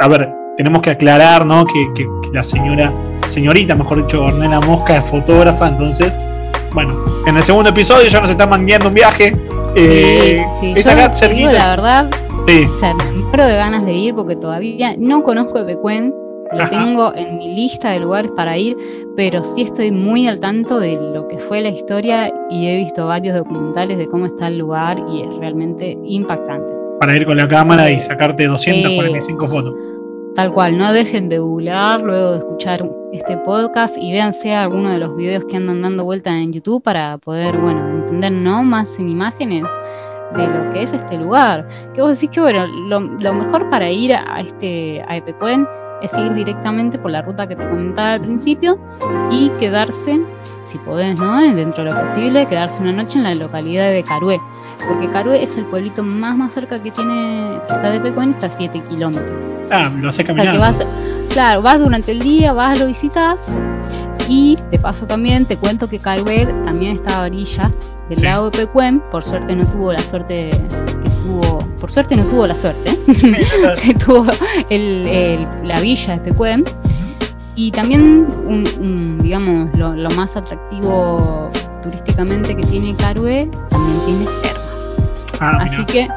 A 0.00 0.08
ver, 0.08 0.32
tenemos 0.56 0.82
que 0.82 0.90
aclarar, 0.90 1.44
¿no? 1.44 1.64
Que, 1.66 1.90
que, 1.94 2.08
la 2.32 2.42
señora, 2.42 2.92
señorita, 3.28 3.74
mejor 3.74 4.04
dicho, 4.06 4.24
Ornella 4.24 4.60
Mosca 4.60 4.96
es 4.96 5.04
fotógrafa, 5.06 5.68
entonces, 5.68 6.18
bueno, 6.72 7.02
en 7.26 7.36
el 7.36 7.42
segundo 7.42 7.70
episodio 7.70 8.08
ya 8.08 8.20
nos 8.20 8.30
está 8.30 8.46
mandando 8.46 8.88
un 8.88 8.94
viaje 8.94 9.32
eh, 9.76 10.44
sí, 10.60 10.74
sí. 10.76 11.44
la 11.44 11.70
verdad, 11.70 12.10
sí. 12.46 12.64
o 12.64 12.78
sea, 12.78 12.94
me 12.94 13.04
muero 13.04 13.44
de 13.44 13.56
ganas 13.56 13.84
de 13.84 13.92
ir 13.92 14.14
porque 14.14 14.36
todavía 14.36 14.94
no 14.98 15.22
conozco 15.22 15.58
Epecuén, 15.58 16.14
lo 16.52 16.68
tengo 16.68 17.14
en 17.14 17.38
mi 17.38 17.54
lista 17.54 17.90
de 17.90 18.00
lugares 18.00 18.30
para 18.36 18.56
ir, 18.56 18.76
pero 19.16 19.44
sí 19.44 19.62
estoy 19.62 19.92
muy 19.92 20.26
al 20.26 20.40
tanto 20.40 20.80
de 20.80 20.96
lo 20.96 21.28
que 21.28 21.38
fue 21.38 21.60
la 21.60 21.68
historia 21.68 22.32
y 22.50 22.66
he 22.66 22.76
visto 22.76 23.06
varios 23.06 23.36
documentales 23.36 23.98
de 23.98 24.06
cómo 24.08 24.26
está 24.26 24.48
el 24.48 24.58
lugar 24.58 24.98
y 25.12 25.22
es 25.22 25.34
realmente 25.36 25.96
impactante. 26.04 26.72
Para 26.98 27.16
ir 27.16 27.24
con 27.24 27.36
la 27.36 27.48
cámara 27.48 27.90
y 27.90 28.00
sacarte 28.00 28.46
245 28.46 29.48
fotos. 29.48 29.74
Tal 30.34 30.52
cual, 30.52 30.78
no 30.78 30.92
dejen 30.92 31.28
de 31.28 31.38
googlear 31.38 32.02
luego 32.02 32.32
de 32.32 32.38
escuchar 32.38 32.88
este 33.12 33.36
podcast 33.38 33.96
y 33.98 34.12
véanse 34.12 34.54
algunos 34.54 34.92
de 34.92 34.98
los 34.98 35.16
videos 35.16 35.44
que 35.46 35.56
andan 35.56 35.82
dando 35.82 36.04
vuelta 36.04 36.30
en 36.30 36.52
YouTube 36.52 36.82
para 36.82 37.18
poder, 37.18 37.56
bueno, 37.58 38.02
entender 38.02 38.32
no 38.32 38.62
más 38.62 38.98
en 38.98 39.08
imágenes 39.08 39.64
de 40.36 40.46
lo 40.46 40.70
que 40.70 40.82
es 40.82 40.92
este 40.92 41.18
lugar. 41.18 41.66
Que 41.94 42.00
vos 42.00 42.12
decís 42.12 42.30
que, 42.30 42.40
bueno, 42.40 42.66
lo, 42.66 43.34
mejor 43.34 43.68
para 43.70 43.90
ir 43.90 44.14
a, 44.14 44.40
este, 44.40 45.02
a 45.08 45.16
Epecuén 45.16 45.66
es 46.02 46.12
ir 46.14 46.34
directamente 46.34 46.98
por 46.98 47.10
la 47.10 47.22
ruta 47.22 47.46
que 47.46 47.56
te 47.56 47.66
comentaba 47.66 48.12
al 48.12 48.20
principio 48.20 48.78
y 49.30 49.50
quedarse, 49.60 50.20
si 50.64 50.78
podés, 50.78 51.18
¿no? 51.18 51.40
Dentro 51.54 51.84
de 51.84 51.90
lo 51.90 52.00
posible, 52.00 52.46
quedarse 52.46 52.82
una 52.82 52.92
noche 52.92 53.18
en 53.18 53.24
la 53.24 53.34
localidad 53.34 53.90
de 53.90 54.02
Carué, 54.02 54.40
porque 54.88 55.08
Carué 55.10 55.42
es 55.42 55.56
el 55.58 55.64
pueblito 55.66 56.02
más 56.02 56.36
más 56.36 56.52
cerca 56.54 56.78
que 56.78 56.90
tiene, 56.90 57.56
está 57.56 57.90
de 57.90 58.00
Pecuén, 58.00 58.30
está 58.30 58.46
a 58.46 58.50
7 58.50 58.80
kilómetros. 58.88 59.50
Ah, 59.70 59.90
lo 60.00 60.10
sé 60.12 60.24
caminar. 60.24 60.56
claro, 61.28 61.62
vas 61.62 61.78
durante 61.78 62.12
el 62.12 62.20
día, 62.20 62.52
vas, 62.52 62.78
lo 62.78 62.86
visitas 62.86 63.46
y 64.30 64.56
de 64.70 64.78
paso 64.78 65.06
también 65.06 65.44
te 65.44 65.56
cuento 65.56 65.88
que 65.88 65.98
Carué 65.98 66.46
también 66.64 66.96
está 66.96 67.18
a 67.18 67.22
orillas 67.22 67.72
del 68.08 68.22
lago 68.22 68.50
de 68.50 68.58
Pecuén, 68.58 69.02
por 69.10 69.24
suerte 69.24 69.56
no 69.56 69.66
tuvo 69.66 69.92
la 69.92 69.98
suerte 69.98 70.50
que 70.99 70.99
tuvo, 71.22 71.58
por 71.80 71.90
suerte 71.90 72.16
no 72.16 72.24
tuvo 72.24 72.46
la 72.46 72.54
suerte, 72.54 72.98
que 73.82 73.94
tuvo 74.04 74.26
la 74.26 75.80
villa 75.80 76.18
de 76.18 76.20
Pecuén. 76.20 76.64
Y 77.56 77.72
también, 77.72 78.26
digamos, 79.22 79.76
lo, 79.76 80.10
más 80.10 80.36
atractivo 80.36 81.50
turísticamente 81.82 82.56
que 82.56 82.62
tiene 82.64 82.94
Carué, 82.94 83.50
también 83.68 84.00
tiene 84.06 84.24
termas. 84.42 84.60
Ah, 85.40 85.58
Así 85.60 85.84
que, 85.84 86.08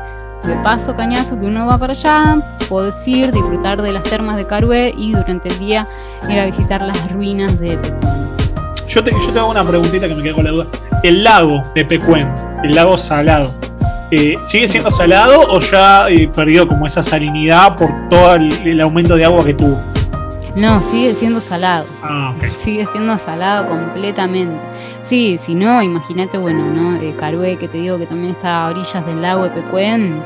de 0.48 0.56
paso, 0.64 0.96
cañazo, 0.96 1.38
que 1.38 1.46
uno 1.46 1.66
va 1.66 1.78
para 1.78 1.94
allá, 1.94 2.38
puedes 2.70 2.96
ir, 3.08 3.32
disfrutar 3.32 3.82
de 3.82 3.92
las 3.92 4.04
termas 4.04 4.38
de 4.38 4.46
Carué 4.46 4.94
y 4.98 5.12
durante 5.12 5.50
el 5.50 5.60
día 5.60 5.86
ir 6.30 6.40
a 6.40 6.46
visitar 6.46 6.82
las 6.82 7.12
ruinas 7.12 7.60
de 7.60 7.78
Pecuén. 7.78 8.14
Yo 8.88 9.04
te, 9.04 9.12
yo 9.12 9.34
te 9.34 9.40
hago 9.40 9.50
una 9.50 9.68
preguntita 9.68 10.08
que 10.08 10.16
me 10.16 10.24
queda 10.24 10.36
con 10.36 10.46
la 10.46 10.52
duda. 10.52 10.68
El 11.02 11.24
lago 11.24 11.62
de 11.76 11.84
Pecuén, 11.84 12.32
el 12.64 12.76
lago 12.76 12.98
salado, 12.98 13.52
eh, 14.16 14.38
¿sigue 14.46 14.68
siendo 14.68 14.92
salado 14.92 15.42
o 15.50 15.60
ya 15.60 16.08
eh, 16.08 16.30
perdió 16.34 16.68
como 16.68 16.86
esa 16.86 17.02
salinidad 17.02 17.76
por 17.76 17.90
todo 18.10 18.36
el, 18.36 18.80
aumento 18.80 19.16
de 19.16 19.26
agua 19.26 19.44
que 19.44 19.56
tuvo? 19.56 19.82
No, 20.56 20.84
sigue 20.84 21.16
siendo 21.16 21.42
salado. 21.42 21.88
Ah, 22.04 22.36
sigue 22.56 22.86
siendo 22.92 23.18
salado 23.18 23.70
completamente. 23.70 24.56
Sí, 25.02 25.40
si 25.40 25.56
no, 25.56 25.82
imagínate, 25.82 26.38
bueno, 26.38 26.64
¿no? 26.64 26.96
Eh, 26.98 27.16
Carué, 27.18 27.58
que 27.58 27.68
te 27.68 27.80
digo 27.80 27.98
que 27.98 28.06
también 28.06 28.36
está 28.36 28.66
a 28.66 28.70
orillas 28.70 29.04
del 29.04 29.20
lago 29.20 29.46
de 29.46 29.50
Pecuén, 29.50 30.22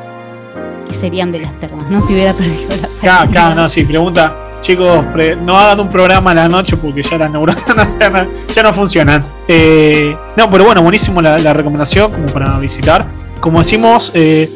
que 0.89 0.93
serían 0.93 1.31
de 1.31 1.39
las 1.39 1.57
termas, 1.61 1.89
¿no? 1.89 2.01
Si 2.01 2.13
hubiera 2.13 2.33
perdido 2.37 2.75
la 2.81 2.89
salida. 2.89 3.27
Claro, 3.31 3.55
no, 3.55 3.69
sí, 3.69 3.85
pregunta, 3.85 4.35
chicos, 4.61 5.05
no 5.43 5.57
hagan 5.57 5.79
un 5.79 5.87
programa 5.87 6.31
a 6.31 6.33
la 6.33 6.49
noche 6.49 6.75
porque 6.75 7.03
ya 7.03 7.17
las 7.17 7.31
neuronas 7.31 7.63
ya 8.53 8.63
no, 8.63 8.73
funcionan. 8.73 9.23
Eh, 9.47 10.13
no, 10.35 10.49
pero 10.49 10.65
bueno, 10.65 10.81
buenísimo 10.81 11.21
la, 11.21 11.37
la 11.37 11.53
recomendación 11.53 12.11
como 12.11 12.25
para 12.25 12.59
visitar 12.59 13.05
como 13.39 13.59
decimos, 13.59 14.11
eh, 14.13 14.49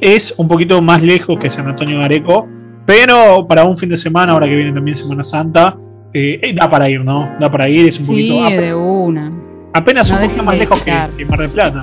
es 0.00 0.34
un 0.36 0.48
poquito 0.48 0.80
más 0.82 1.02
lejos 1.02 1.38
que 1.40 1.50
San 1.50 1.66
Antonio 1.66 1.98
de 1.98 2.04
Areco, 2.04 2.48
pero 2.86 3.46
para 3.46 3.64
un 3.64 3.76
fin 3.76 3.88
de 3.88 3.96
semana, 3.96 4.32
ahora 4.32 4.46
que 4.46 4.56
viene 4.56 4.72
también 4.72 4.96
Semana 4.96 5.22
Santa, 5.22 5.76
eh, 6.12 6.40
eh, 6.42 6.54
da 6.54 6.70
para 6.70 6.88
ir, 6.88 7.04
¿no? 7.04 7.28
Da 7.38 7.50
para 7.50 7.68
ir, 7.68 7.86
es 7.86 8.00
un 8.00 8.06
sí, 8.06 8.30
poquito. 8.30 8.60
de 8.60 8.74
una. 8.74 9.32
Apenas 9.74 10.10
un 10.10 10.18
poquito 10.18 10.42
más 10.42 10.56
lejos 10.56 10.80
que, 10.82 11.24
Mar 11.26 11.38
del 11.38 11.50
Plata. 11.50 11.82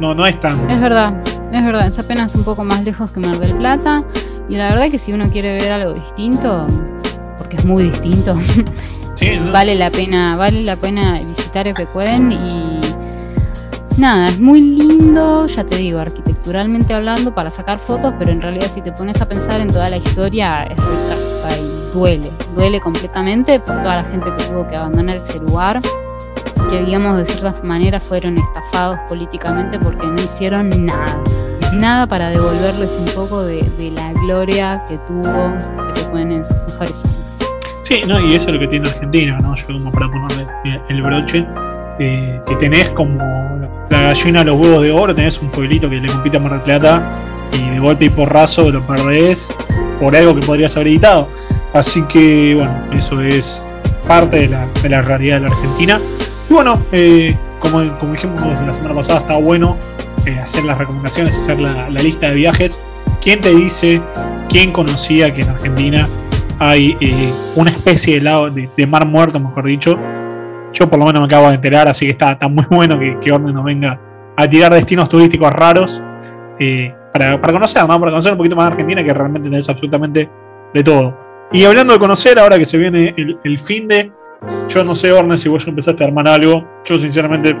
No, 0.00 0.14
no 0.14 0.26
es 0.26 0.40
tan. 0.40 0.68
Es 0.68 0.80
verdad, 0.80 1.14
es 1.52 1.64
verdad, 1.64 1.86
es 1.86 1.98
apenas 1.98 2.34
un 2.34 2.42
poco 2.42 2.64
más 2.64 2.82
lejos 2.82 3.10
que 3.10 3.20
Mar 3.20 3.38
del 3.38 3.56
Plata. 3.56 4.02
Y 4.48 4.56
la 4.56 4.70
verdad 4.70 4.90
que 4.90 4.98
si 4.98 5.12
uno 5.12 5.30
quiere 5.30 5.52
ver 5.52 5.72
algo 5.72 5.92
distinto, 5.92 6.66
porque 7.38 7.56
es 7.56 7.64
muy 7.64 7.84
distinto, 7.84 8.36
vale 9.52 9.76
la 9.76 9.90
pena, 9.90 10.36
vale 10.36 10.62
la 10.64 10.74
pena 10.74 11.20
visitar 11.22 11.68
Epecuén 11.68 12.32
y 12.32 12.79
nada, 13.98 14.28
es 14.28 14.40
muy 14.40 14.60
lindo, 14.60 15.46
ya 15.46 15.64
te 15.64 15.76
digo, 15.76 15.98
arquitecturalmente 15.98 16.94
hablando, 16.94 17.32
para 17.32 17.50
sacar 17.50 17.78
fotos, 17.78 18.14
pero 18.18 18.30
en 18.30 18.40
realidad 18.40 18.70
si 18.72 18.80
te 18.80 18.92
pones 18.92 19.20
a 19.20 19.28
pensar 19.28 19.60
en 19.60 19.68
toda 19.68 19.90
la 19.90 19.96
historia, 19.96 20.64
es 20.64 20.78
muy 20.78 20.96
y 21.58 21.94
duele, 21.94 22.30
duele 22.54 22.80
completamente 22.80 23.58
por 23.60 23.76
toda 23.76 23.96
la 23.96 24.04
gente 24.04 24.30
que 24.36 24.44
tuvo 24.44 24.66
que 24.66 24.76
abandonar 24.76 25.16
ese 25.16 25.38
lugar, 25.38 25.80
que 26.68 26.84
digamos 26.84 27.18
de 27.18 27.26
cierta 27.26 27.54
manera 27.64 28.00
fueron 28.00 28.38
estafados 28.38 28.98
políticamente 29.08 29.78
porque 29.78 30.06
no 30.06 30.16
hicieron 30.16 30.86
nada, 30.86 31.20
nada 31.72 32.06
para 32.06 32.30
devolverles 32.30 32.96
un 32.98 33.06
poco 33.14 33.42
de, 33.42 33.62
la 33.94 34.12
gloria 34.12 34.84
que 34.88 34.98
tuvo, 34.98 35.54
que 35.94 36.02
ponen 36.02 36.32
en 36.32 36.44
sus 36.44 36.56
mejores 36.68 37.04
años. 37.04 37.38
Sí, 37.82 38.02
no, 38.06 38.20
y 38.20 38.34
eso 38.34 38.48
es 38.48 38.54
lo 38.54 38.60
que 38.60 38.68
tiene 38.68 38.88
Argentina, 38.88 39.38
¿no? 39.40 39.54
Yo 39.56 39.66
como 39.66 39.90
para 39.90 40.08
ponerle 40.08 40.46
el 40.88 41.02
broche, 41.02 41.44
que 42.00 42.56
tenés 42.58 42.88
como 42.90 43.22
la 43.90 44.02
gallina 44.02 44.42
los 44.42 44.58
huevos 44.58 44.82
de 44.82 44.90
oro, 44.90 45.14
tenés 45.14 45.40
un 45.42 45.50
pueblito 45.50 45.90
que 45.90 45.96
le 45.96 46.08
compite 46.08 46.38
a 46.38 46.40
Mar 46.40 46.52
del 46.52 46.62
Plata 46.62 47.02
y 47.52 47.68
de 47.68 47.78
golpe 47.78 48.06
y 48.06 48.08
porrazo 48.08 48.70
lo 48.70 48.80
perdés 48.82 49.54
por 50.00 50.16
algo 50.16 50.34
que 50.34 50.40
podrías 50.40 50.74
haber 50.76 50.88
editado. 50.88 51.28
Así 51.74 52.02
que 52.04 52.54
bueno, 52.54 52.74
eso 52.92 53.20
es 53.20 53.66
parte 54.08 54.38
de 54.38 54.48
la, 54.48 54.66
de 54.82 55.02
realidad 55.02 55.36
de 55.36 55.40
la 55.40 55.54
Argentina. 55.54 56.00
Y 56.48 56.54
bueno, 56.54 56.80
eh, 56.90 57.36
como, 57.58 57.86
como, 57.98 58.12
dijimos 58.12 58.40
la 58.40 58.72
semana 58.72 58.94
pasada, 58.94 59.20
está 59.20 59.36
bueno 59.36 59.76
eh, 60.24 60.38
hacer 60.38 60.64
las 60.64 60.78
recomendaciones, 60.78 61.36
hacer 61.36 61.60
la, 61.60 61.88
lista 61.90 62.28
de 62.28 62.34
viajes. 62.34 62.78
¿Quién 63.20 63.42
te 63.42 63.54
dice, 63.54 64.00
quién 64.48 64.72
conocía 64.72 65.34
que 65.34 65.42
en 65.42 65.50
Argentina 65.50 66.08
hay 66.58 66.96
eh, 67.00 67.30
una 67.56 67.70
especie 67.70 68.14
de, 68.14 68.20
lado, 68.22 68.48
de 68.50 68.86
mar 68.86 69.06
muerto, 69.06 69.38
mejor 69.38 69.66
dicho, 69.66 69.98
yo 70.72 70.88
por 70.88 70.98
lo 70.98 71.06
menos 71.06 71.20
me 71.20 71.26
acabo 71.26 71.48
de 71.48 71.54
enterar, 71.54 71.88
así 71.88 72.06
que 72.06 72.12
está, 72.12 72.36
muy 72.48 72.64
bueno 72.70 72.98
que, 72.98 73.18
que 73.20 73.32
Orden 73.32 73.54
nos 73.54 73.64
venga 73.64 74.00
a 74.36 74.48
tirar 74.48 74.72
destinos 74.72 75.08
turísticos 75.08 75.52
raros 75.52 76.02
eh, 76.58 76.94
para, 77.12 77.40
conocer, 77.40 77.82
¿no? 77.82 77.98
Para 77.98 78.12
conocer 78.12 78.32
un 78.32 78.38
poquito 78.38 78.56
más 78.56 78.66
de 78.66 78.72
Argentina, 78.72 79.04
que 79.04 79.12
realmente 79.12 79.48
tenés 79.48 79.68
absolutamente 79.68 80.30
de 80.72 80.84
todo. 80.84 81.16
Y 81.52 81.64
hablando 81.64 81.92
de 81.92 81.98
conocer, 81.98 82.38
ahora 82.38 82.58
que 82.58 82.64
se 82.64 82.78
viene 82.78 83.14
el, 83.16 83.58
fin 83.58 83.88
de. 83.88 84.12
Yo 84.68 84.84
no 84.84 84.94
sé, 84.94 85.10
Orne, 85.10 85.36
si 85.36 85.48
vos 85.48 85.64
ya 85.64 85.70
empezaste 85.70 86.04
a 86.04 86.06
armar 86.06 86.28
algo. 86.28 86.64
Yo, 86.84 86.98
sinceramente, 86.98 87.56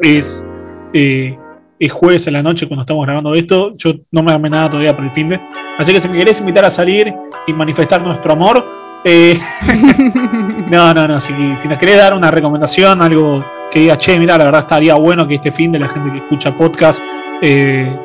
es, 0.00 0.44
eh, 0.92 1.38
es 1.78 1.92
jueves 1.92 2.26
en 2.26 2.32
la 2.32 2.42
noche 2.42 2.66
cuando 2.66 2.82
estamos 2.82 3.06
grabando 3.06 3.32
esto. 3.34 3.76
Yo 3.76 3.94
no 4.10 4.22
me 4.22 4.32
armé 4.32 4.50
nada 4.50 4.70
todavía 4.70 4.94
para 4.94 5.06
el 5.06 5.14
fin 5.14 5.28
de. 5.28 5.40
Así 5.78 5.92
que 5.92 6.00
si 6.00 6.08
me 6.08 6.18
querés 6.18 6.40
invitar 6.40 6.64
a 6.64 6.70
salir 6.70 7.14
y 7.46 7.52
manifestar 7.52 8.02
nuestro 8.02 8.32
amor, 8.32 8.64
eh, 9.04 9.40
no, 10.70 10.92
no, 10.94 11.08
no. 11.08 11.20
Si, 11.20 11.32
nos 11.32 11.78
querés 11.78 11.96
dar 11.96 12.14
una 12.14 12.30
recomendación, 12.30 13.00
algo 13.02 13.44
que 13.70 13.80
diga, 13.80 13.98
che, 13.98 14.18
mira, 14.18 14.36
la 14.36 14.44
verdad 14.44 14.60
estaría 14.60 14.94
bueno 14.94 15.26
que 15.26 15.36
este 15.36 15.52
fin 15.52 15.72
de 15.72 15.78
la 15.78 15.88
gente 15.88 16.10
que 16.12 16.18
escucha 16.18 16.54
podcast 16.56 17.02
eh, 17.42 17.98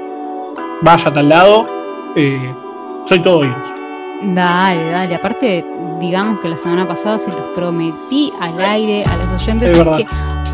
vaya 0.81 1.09
a 1.09 1.13
tal 1.13 1.29
lado, 1.29 1.67
eh, 2.15 2.53
soy 3.05 3.19
todo 3.19 3.39
oídos. 3.39 3.57
Dale, 4.21 4.89
dale. 4.89 5.15
Aparte, 5.15 5.65
digamos 5.99 6.39
que 6.39 6.49
la 6.49 6.57
semana 6.57 6.87
pasada 6.87 7.19
se 7.19 7.31
los 7.31 7.41
prometí 7.55 8.31
al 8.39 8.59
aire 8.61 9.03
a 9.05 9.15
los 9.17 9.41
oyentes, 9.41 9.77
así 9.77 10.03
que 10.03 10.09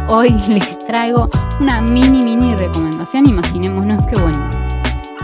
hoy 0.07 0.31
les 0.47 0.79
traigo 0.85 1.29
una 1.59 1.81
mini, 1.81 2.23
mini 2.23 2.55
recomendación. 2.55 3.27
Imaginémonos 3.27 4.05
que, 4.07 4.15
bueno, 4.15 4.60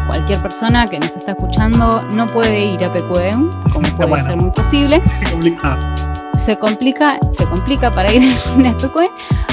cualquier 0.08 0.42
persona 0.42 0.88
que 0.88 1.00
nos 1.00 1.16
está 1.16 1.32
escuchando 1.32 2.02
no 2.02 2.28
puede 2.28 2.66
ir 2.66 2.84
a 2.84 2.92
PQM, 2.92 3.72
como 3.72 3.88
puede 3.96 4.24
ser 4.24 4.38
muy 4.38 4.52
posible. 4.52 5.02
Se 6.46 6.58
complica, 6.58 7.20
se 7.32 7.46
complica 7.46 7.92
para 7.92 8.12
ir 8.14 8.24
a 8.66 8.78
PQM, 8.78 9.10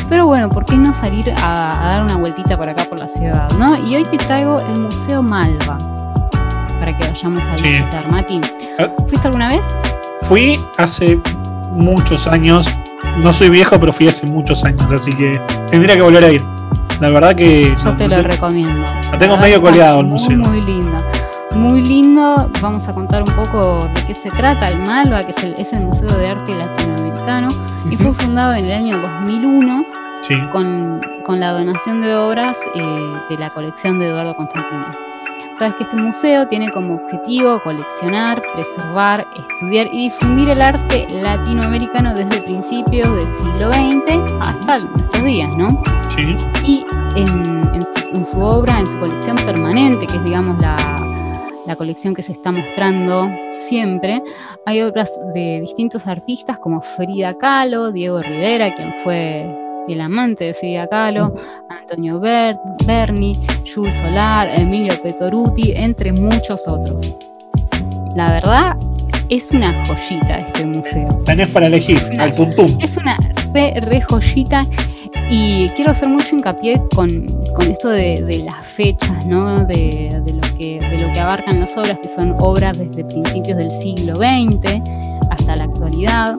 pero 0.09 0.27
bueno, 0.27 0.49
¿por 0.49 0.65
qué 0.65 0.77
no 0.77 0.95
salir 0.95 1.31
a, 1.31 1.81
dar 1.83 2.03
una 2.03 2.17
vueltita 2.17 2.57
por 2.57 2.69
acá 2.69 2.85
por 2.85 2.99
la 2.99 3.09
ciudad? 3.09 3.51
¿no? 3.59 3.77
Y 3.77 3.97
hoy 3.97 4.05
te 4.05 4.17
traigo 4.17 4.61
el 4.61 4.79
Museo 4.79 5.23
Malva 5.23 5.79
para 6.79 6.97
que 6.97 7.09
vayamos 7.09 7.45
a 7.49 7.57
visitar. 7.57 8.09
Mati, 8.09 8.41
ah. 8.79 8.89
¿fuiste 9.09 9.27
alguna 9.27 9.49
vez? 9.49 9.65
Fui 10.23 10.59
hace 10.77 11.19
muchos 11.73 12.27
años. 12.27 12.69
No 13.19 13.33
soy 13.33 13.51
viejo, 13.51 13.79
pero 13.79 13.93
fui 13.93 14.09
hace 14.09 14.27
muchos 14.27 14.65
años, 14.65 14.91
así 14.93 15.13
que 15.15 15.41
tendría 15.71 15.97
que 15.97 16.03
volver 16.03 16.25
a 16.25 16.33
ir. 16.33 16.43
La 17.01 17.11
verdad 17.11 17.35
que. 17.35 17.75
Yo 17.83 17.95
te 17.95 18.09
lo 18.09 18.23
recomiendo. 18.23 18.87
Lo 19.13 19.19
tengo 19.19 19.37
medio 19.37 19.61
coleado 19.61 20.01
el 20.01 20.07
museo. 20.07 20.37
Muy 20.37 20.61
lindo. 20.61 20.97
Muy 21.53 21.83
lindo. 21.83 22.51
Vamos 22.61 22.89
a 22.89 22.95
contar 22.95 23.23
un 23.23 23.35
poco 23.35 23.89
de 23.95 24.07
qué 24.07 24.15
se 24.15 24.31
trata 24.31 24.69
el 24.69 24.79
Malva, 24.79 25.25
que 25.25 25.33
es 25.61 25.73
el, 25.73 25.83
Museo 25.83 26.11
de 26.17 26.29
Arte 26.29 26.55
Latinoamericano. 26.55 27.51
Y 27.91 27.97
fue 27.97 28.13
fundado 28.15 28.55
en 28.55 28.67
el 28.67 28.73
año 28.73 28.99
2001 28.99 29.85
con, 30.53 31.01
con, 31.25 31.41
la 31.41 31.53
donación 31.53 32.01
de 32.01 32.15
obras 32.15 32.59
eh, 32.75 33.13
de 33.29 33.39
la 33.39 33.51
colección 33.51 33.99
de 33.99 34.09
Eduardo 34.09 34.35
Constantino. 34.37 35.14
Sabes 35.59 35.75
que 35.75 35.85
este 35.85 35.97
museo 35.97 36.49
tiene 36.49 36.69
como 36.73 36.97
objetivo 36.97 37.61
coleccionar, 37.63 38.43
preservar, 38.55 39.25
estudiar 39.37 39.87
y 39.93 40.05
difundir 40.05 40.51
el 40.51 40.61
arte 40.61 41.07
latinoamericano 41.09 42.13
desde 42.13 42.43
principios 42.43 43.09
del 43.15 43.29
siglo 43.37 43.73
XX 43.73 44.19
hasta 44.41 44.79
nuestros 44.81 45.25
días, 45.25 45.57
¿no? 45.57 45.81
Sí. 46.17 46.37
Y 46.67 46.85
en, 47.15 48.27
su 48.27 48.41
obra, 48.41 48.81
en 48.81 48.89
su 48.89 48.99
colección 48.99 49.37
permanente, 49.37 50.09
que 50.09 50.17
es, 50.17 50.25
digamos, 50.25 50.59
la, 50.59 50.77
la 51.67 51.77
colección 51.77 52.15
que 52.15 52.25
se 52.25 52.33
está 52.33 52.51
mostrando 52.51 53.29
siempre, 53.57 54.25
hay 54.67 54.83
obras 54.83 55.13
de 55.35 55.61
distintos 55.61 56.09
artistas 56.09 56.59
como 56.59 56.81
Frida 56.81 57.39
Kahlo, 57.39 57.93
Diego 57.93 58.21
Rivera, 58.21 58.75
quien 58.75 58.93
fue 59.05 59.64
el 59.89 60.01
amante 60.01 60.45
de 60.45 60.55
Frida 60.55 60.87
Kahlo, 60.87 61.35
Antonio 61.69 62.21
Berni, 62.21 63.39
Jules 63.73 63.95
Solar, 63.97 64.49
Emilio 64.51 64.95
Petoruti, 65.03 65.73
entre 65.75 66.13
muchos 66.13 66.67
otros. 66.67 67.15
La 68.17 68.33
verdad, 68.33 68.77
es 69.29 69.51
una 69.51 69.85
joyita 69.87 70.39
este 70.39 70.67
museo. 70.67 71.23
Tenés 71.27 71.49
para 71.49 71.67
elegir, 71.67 71.99
al 72.19 72.35
tuntum. 72.35 72.79
Es 72.81 72.97
una 72.97 73.19
re, 73.53 74.01
joyita 74.03 74.67
y 75.31 75.69
quiero 75.71 75.93
hacer 75.93 76.09
mucho 76.09 76.37
hincapié 76.37 76.81
con, 76.95 77.43
esto 77.69 77.89
de, 77.89 78.45
las 78.45 78.67
fechas, 78.67 79.25
¿no? 79.27 79.65
De, 79.65 80.23
lo 80.27 80.59
que, 80.59 80.81
de 80.81 80.99
lo 80.99 81.13
que 81.13 81.21
abarcan 81.21 81.61
las 81.61 81.77
obras, 81.77 81.99
que 82.01 82.09
son 82.09 82.35
obras 82.39 82.77
desde 82.77 83.05
principios 83.05 83.57
del 83.57 83.71
siglo 83.71 84.17
XX 84.17 84.81
hasta 85.31 85.57
la 85.57 85.65
actualidad. 85.65 86.37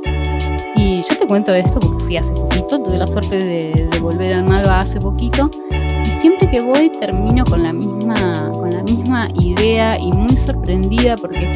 Cuento 1.27 1.55
esto 1.55 1.79
porque 1.79 2.03
fui 2.03 2.17
hace 2.17 2.31
poquito, 2.33 2.83
tuve 2.83 2.99
la 2.99 3.07
suerte 3.07 3.35
de, 3.35 3.99
volver 3.99 4.33
al 4.33 4.45
Malva 4.45 4.81
hace 4.81 5.01
poquito 5.01 5.49
y 5.71 6.21
siempre 6.21 6.49
que 6.51 6.61
voy 6.61 6.91
termino 6.99 7.43
con 7.45 7.63
la 7.63 7.73
misma, 7.73 8.51
con 8.51 8.69
la 8.69 8.83
misma 8.83 9.29
idea 9.33 9.99
y 9.99 10.11
muy 10.11 10.37
sorprendida 10.37 11.17
porque 11.17 11.49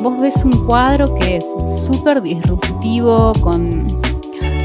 vos 0.00 0.18
ves 0.18 0.44
un 0.44 0.66
cuadro 0.66 1.14
que 1.14 1.36
es 1.36 1.46
súper 1.86 2.20
disruptivo, 2.20 3.34
con, 3.40 3.86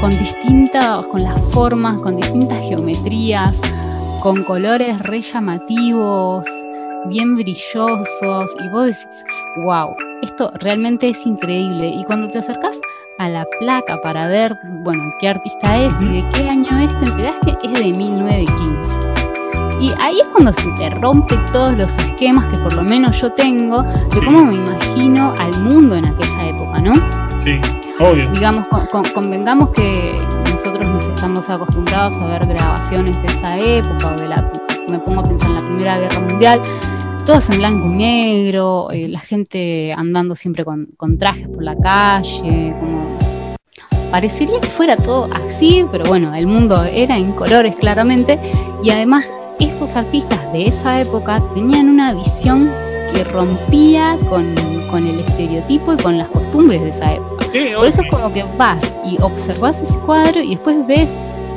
con 0.00 0.10
distintas, 0.18 1.06
con 1.06 1.22
las 1.22 1.40
formas, 1.52 2.00
con 2.00 2.16
distintas 2.16 2.60
geometrías, 2.62 3.54
con 4.20 4.42
colores 4.42 4.98
re 4.98 5.22
llamativos, 5.22 6.42
bien 7.06 7.36
brillosos, 7.36 8.54
y 8.64 8.68
vos 8.68 8.86
decís, 8.86 9.24
wow, 9.64 9.94
esto 10.22 10.50
realmente 10.54 11.08
es 11.10 11.24
increíble. 11.24 11.88
Y 11.88 12.04
cuando 12.04 12.28
te 12.28 12.38
acercás 12.38 12.80
a 13.22 13.28
la 13.28 13.46
placa 13.60 14.00
para 14.00 14.26
ver, 14.26 14.58
bueno, 14.64 15.04
qué 15.20 15.28
artista 15.28 15.78
es 15.78 15.94
y 16.00 16.08
de 16.08 16.24
qué 16.32 16.48
año 16.48 16.76
es, 16.80 16.98
te 16.98 17.04
enterás 17.04 17.36
que 17.44 17.56
es 17.62 17.72
de 17.72 17.92
1915. 17.92 19.00
Y 19.80 19.92
ahí 20.00 20.20
es 20.20 20.26
cuando 20.32 20.52
se 20.52 20.68
te 20.78 20.90
rompe 20.90 21.36
todos 21.52 21.76
los 21.76 21.96
esquemas 21.98 22.50
que 22.50 22.58
por 22.58 22.72
lo 22.72 22.82
menos 22.82 23.20
yo 23.20 23.32
tengo 23.32 23.82
de 23.82 24.24
cómo 24.24 24.44
me 24.44 24.54
imagino 24.54 25.34
al 25.38 25.56
mundo 25.60 25.94
en 25.94 26.06
aquella 26.06 26.48
época, 26.48 26.80
¿no? 26.80 26.94
Sí, 27.42 27.60
obvio. 28.00 28.28
Digamos, 28.32 28.66
convengamos 29.14 29.70
que 29.70 30.20
nosotros 30.52 30.88
nos 30.88 31.06
estamos 31.06 31.48
acostumbrados 31.48 32.16
a 32.18 32.26
ver 32.26 32.46
grabaciones 32.46 33.20
de 33.22 33.28
esa 33.28 33.56
época 33.56 34.14
o 34.14 34.20
de 34.20 34.28
la, 34.28 34.50
me 34.88 34.98
pongo 34.98 35.20
a 35.20 35.28
pensar 35.28 35.48
en 35.48 35.54
la 35.54 35.62
Primera 35.62 35.98
Guerra 35.98 36.20
Mundial, 36.20 36.60
todos 37.24 37.48
en 37.50 37.58
blanco 37.58 37.86
y 37.86 37.94
negro, 37.94 38.90
eh, 38.90 39.08
la 39.08 39.20
gente 39.20 39.92
andando 39.96 40.34
siempre 40.34 40.64
con, 40.64 40.86
con 40.96 41.18
trajes 41.18 41.48
por 41.48 41.62
la 41.62 41.76
calle, 41.76 42.74
como 42.78 43.18
parecería 44.10 44.60
que 44.60 44.68
fuera 44.68 44.96
todo 44.96 45.28
así, 45.32 45.86
pero 45.90 46.04
bueno, 46.04 46.34
el 46.34 46.46
mundo 46.46 46.84
era 46.84 47.16
en 47.16 47.32
colores 47.32 47.74
claramente 47.76 48.38
y 48.82 48.90
además 48.90 49.32
estos 49.58 49.96
artistas 49.96 50.52
de 50.52 50.66
esa 50.66 51.00
época 51.00 51.42
tenían 51.54 51.88
una 51.88 52.12
visión 52.12 52.70
que 53.14 53.24
rompía 53.24 54.18
con, 54.28 54.44
el 55.06 55.20
estereotipo 55.20 55.94
y 55.94 55.96
con 55.96 56.18
las 56.18 56.28
costumbres 56.28 56.82
de 56.82 56.90
esa 56.90 57.14
época. 57.14 57.46
Por 57.76 57.86
eso 57.86 58.02
es 58.02 58.10
como 58.10 58.32
que 58.32 58.44
vas 58.58 58.82
y 59.04 59.16
observas 59.22 59.80
ese 59.80 59.98
cuadro 60.00 60.42
y 60.42 60.50
después 60.50 60.86
ves 60.86 61.10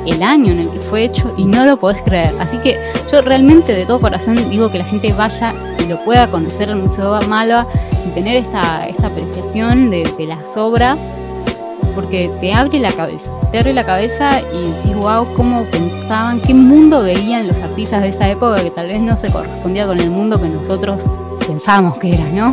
el 0.06 0.22
año 0.22 0.52
en 0.52 0.60
el 0.60 0.70
que 0.70 0.80
fue 0.80 1.04
hecho 1.04 1.32
y 1.36 1.44
no 1.44 1.64
lo 1.64 1.78
podés 1.78 2.00
creer. 2.02 2.32
Así 2.40 2.56
que 2.58 2.78
yo 3.12 3.20
realmente 3.22 3.72
de 3.72 3.86
todo 3.86 4.00
corazón 4.00 4.36
digo 4.50 4.70
que 4.70 4.78
la 4.78 4.84
gente 4.84 5.12
vaya 5.12 5.54
y 5.78 5.88
lo 5.88 6.02
pueda 6.04 6.30
conocer 6.30 6.70
el 6.70 6.76
Museo 6.76 7.18
Malva 7.28 7.66
y 8.06 8.10
tener 8.10 8.36
esta, 8.36 8.86
esta 8.86 9.08
apreciación 9.08 9.90
de, 9.90 10.06
las 10.26 10.56
obras 10.56 10.98
porque 11.94 12.30
te 12.40 12.52
abre 12.52 12.78
la 12.78 12.92
cabeza, 12.92 13.30
te 13.50 13.58
abre 13.58 13.72
la 13.72 13.84
cabeza 13.84 14.40
y 14.52 14.72
decís, 14.72 14.94
wow, 14.94 15.26
cómo 15.34 15.64
pensaban, 15.64 16.40
qué 16.40 16.52
mundo 16.52 17.02
veían 17.02 17.46
los 17.46 17.58
artistas 17.60 18.02
de 18.02 18.08
esa 18.08 18.28
época 18.28 18.62
que 18.62 18.70
tal 18.70 18.88
vez 18.88 19.00
no 19.00 19.16
se 19.16 19.30
correspondía 19.30 19.86
con 19.86 19.98
el 19.98 20.10
mundo 20.10 20.40
que 20.40 20.48
nosotros 20.48 21.02
pensábamos 21.46 21.98
que 21.98 22.14
era, 22.14 22.24
¿no? 22.34 22.52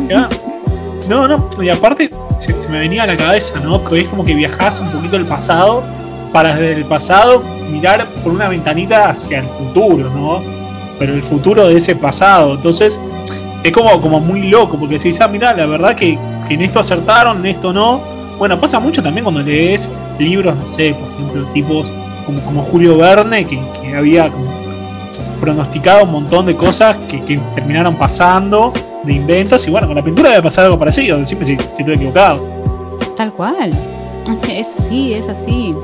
No, 1.08 1.28
no, 1.28 1.48
y 1.62 1.68
aparte 1.68 2.10
se, 2.38 2.54
me 2.70 2.78
venía 2.78 3.02
a 3.02 3.06
la 3.06 3.16
cabeza, 3.16 3.60
¿no? 3.60 3.84
Que 3.84 4.00
es 4.00 4.08
como 4.08 4.24
que 4.24 4.32
viajás 4.32 4.80
un 4.80 4.90
poquito 4.90 5.16
al 5.16 5.26
pasado 5.26 5.82
para 6.34 6.56
desde 6.56 6.80
el 6.80 6.84
pasado 6.84 7.42
mirar 7.70 8.08
por 8.24 8.32
una 8.32 8.48
ventanita 8.48 9.08
hacia 9.08 9.38
el 9.38 9.46
futuro, 9.46 10.10
¿no? 10.10 10.42
Pero 10.98 11.14
el 11.14 11.22
futuro 11.22 11.68
de 11.68 11.76
ese 11.76 11.94
pasado. 11.94 12.54
Entonces, 12.54 13.00
es 13.62 13.72
como, 13.72 14.00
como 14.00 14.18
muy 14.18 14.48
loco, 14.48 14.76
porque 14.76 14.98
si 14.98 15.14
ah, 15.20 15.28
mira, 15.28 15.54
la 15.54 15.66
verdad 15.66 15.94
que, 15.94 16.18
que 16.48 16.54
en 16.54 16.62
esto 16.62 16.80
acertaron, 16.80 17.38
en 17.38 17.46
esto 17.46 17.72
no 17.72 18.14
bueno, 18.38 18.60
pasa 18.60 18.80
mucho 18.80 19.02
también 19.02 19.24
cuando 19.24 19.42
lees 19.42 19.88
libros, 20.18 20.56
no 20.56 20.66
sé, 20.66 20.94
por 20.94 21.08
ejemplo, 21.08 21.46
tipos 21.52 21.92
como, 22.26 22.40
como 22.40 22.62
Julio 22.62 22.96
Verne, 22.96 23.46
que, 23.46 23.94
había 23.94 24.28
pronosticado 25.40 26.02
un 26.02 26.10
montón 26.10 26.46
de 26.46 26.56
cosas 26.56 26.96
que, 27.08 27.40
terminaron 27.54 27.94
pasando, 27.96 28.72
de 29.04 29.12
inventos, 29.12 29.66
y 29.68 29.70
bueno, 29.70 29.86
con 29.86 29.94
la 29.94 30.02
pintura 30.02 30.30
debe 30.30 30.42
pasar 30.42 30.64
algo 30.64 30.78
parecido, 30.78 31.18
decime 31.18 31.44
si, 31.44 31.56
si 31.56 31.64
estoy 31.78 31.94
equivocado. 31.94 32.44
Tal 33.16 33.32
cual. 33.32 33.70
Es 34.48 34.68
así, 34.78 35.12
es 35.12 35.28
así. 35.28 35.74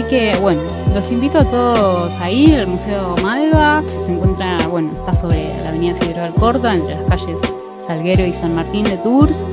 Así 0.00 0.08
que 0.08 0.34
bueno, 0.40 0.62
los 0.94 1.12
invito 1.12 1.40
a 1.40 1.44
todos 1.44 2.14
a 2.18 2.30
ir 2.30 2.56
al 2.56 2.68
Museo 2.68 3.16
Malva, 3.22 3.82
se 4.02 4.12
encuentra, 4.12 4.56
bueno, 4.68 4.92
está 4.92 5.14
sobre 5.14 5.52
la 5.62 5.68
avenida 5.68 5.94
Figueroa 5.96 6.24
Alcorta, 6.24 6.72
entre 6.74 6.94
las 6.94 7.04
calles 7.04 7.38
Salguero 7.86 8.24
y 8.24 8.32
San 8.32 8.54
Martín 8.54 8.84
de 8.84 8.96
Tours. 8.96 9.44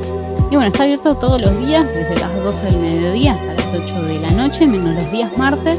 Y 0.49 0.55
bueno, 0.55 0.67
está 0.67 0.83
abierto 0.83 1.15
todos 1.15 1.41
los 1.41 1.57
días, 1.59 1.85
desde 1.87 2.17
las 2.21 2.33
12 2.41 2.65
del 2.65 2.77
mediodía 2.77 3.33
hasta 3.33 3.55
las 3.55 3.83
8 3.83 4.03
de 4.03 4.19
la 4.19 4.29
noche, 4.29 4.65
menos 4.65 4.95
los 4.95 5.11
días 5.11 5.37
martes. 5.37 5.77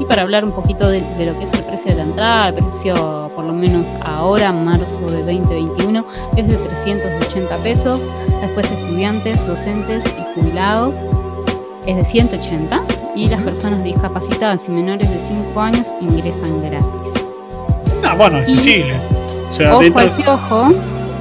Y 0.00 0.06
para 0.06 0.22
hablar 0.22 0.46
un 0.46 0.52
poquito 0.52 0.88
de, 0.88 1.02
lo 1.02 1.38
que 1.38 1.44
es 1.44 1.52
el 1.52 1.64
precio 1.64 1.90
de 1.90 1.98
la 1.98 2.04
entrada, 2.04 2.48
el 2.48 2.54
precio 2.54 3.30
por 3.36 3.44
lo 3.44 3.52
menos 3.52 3.86
ahora, 4.02 4.50
marzo 4.50 5.10
de 5.10 5.24
2021, 5.24 6.06
es 6.38 6.48
de 6.48 6.56
380 6.56 7.56
pesos. 7.58 8.00
Después 8.40 8.70
estudiantes, 8.70 9.46
docentes 9.46 10.02
y 10.06 10.40
jubilados 10.40 10.94
es 11.84 11.96
de 11.96 12.04
180. 12.06 13.05
Y 13.16 13.28
las 13.28 13.42
personas 13.42 13.82
discapacitadas 13.82 14.68
y 14.68 14.70
menores 14.70 15.10
de 15.10 15.18
5 15.26 15.60
años 15.60 15.86
ingresan 16.00 16.62
gratis. 16.62 17.24
Ah, 18.04 18.14
bueno, 18.14 18.38
es. 18.38 18.50
O 18.50 19.52
sea, 19.52 19.76
ojo 19.76 19.98
al 19.98 20.10
piojo, 20.12 20.68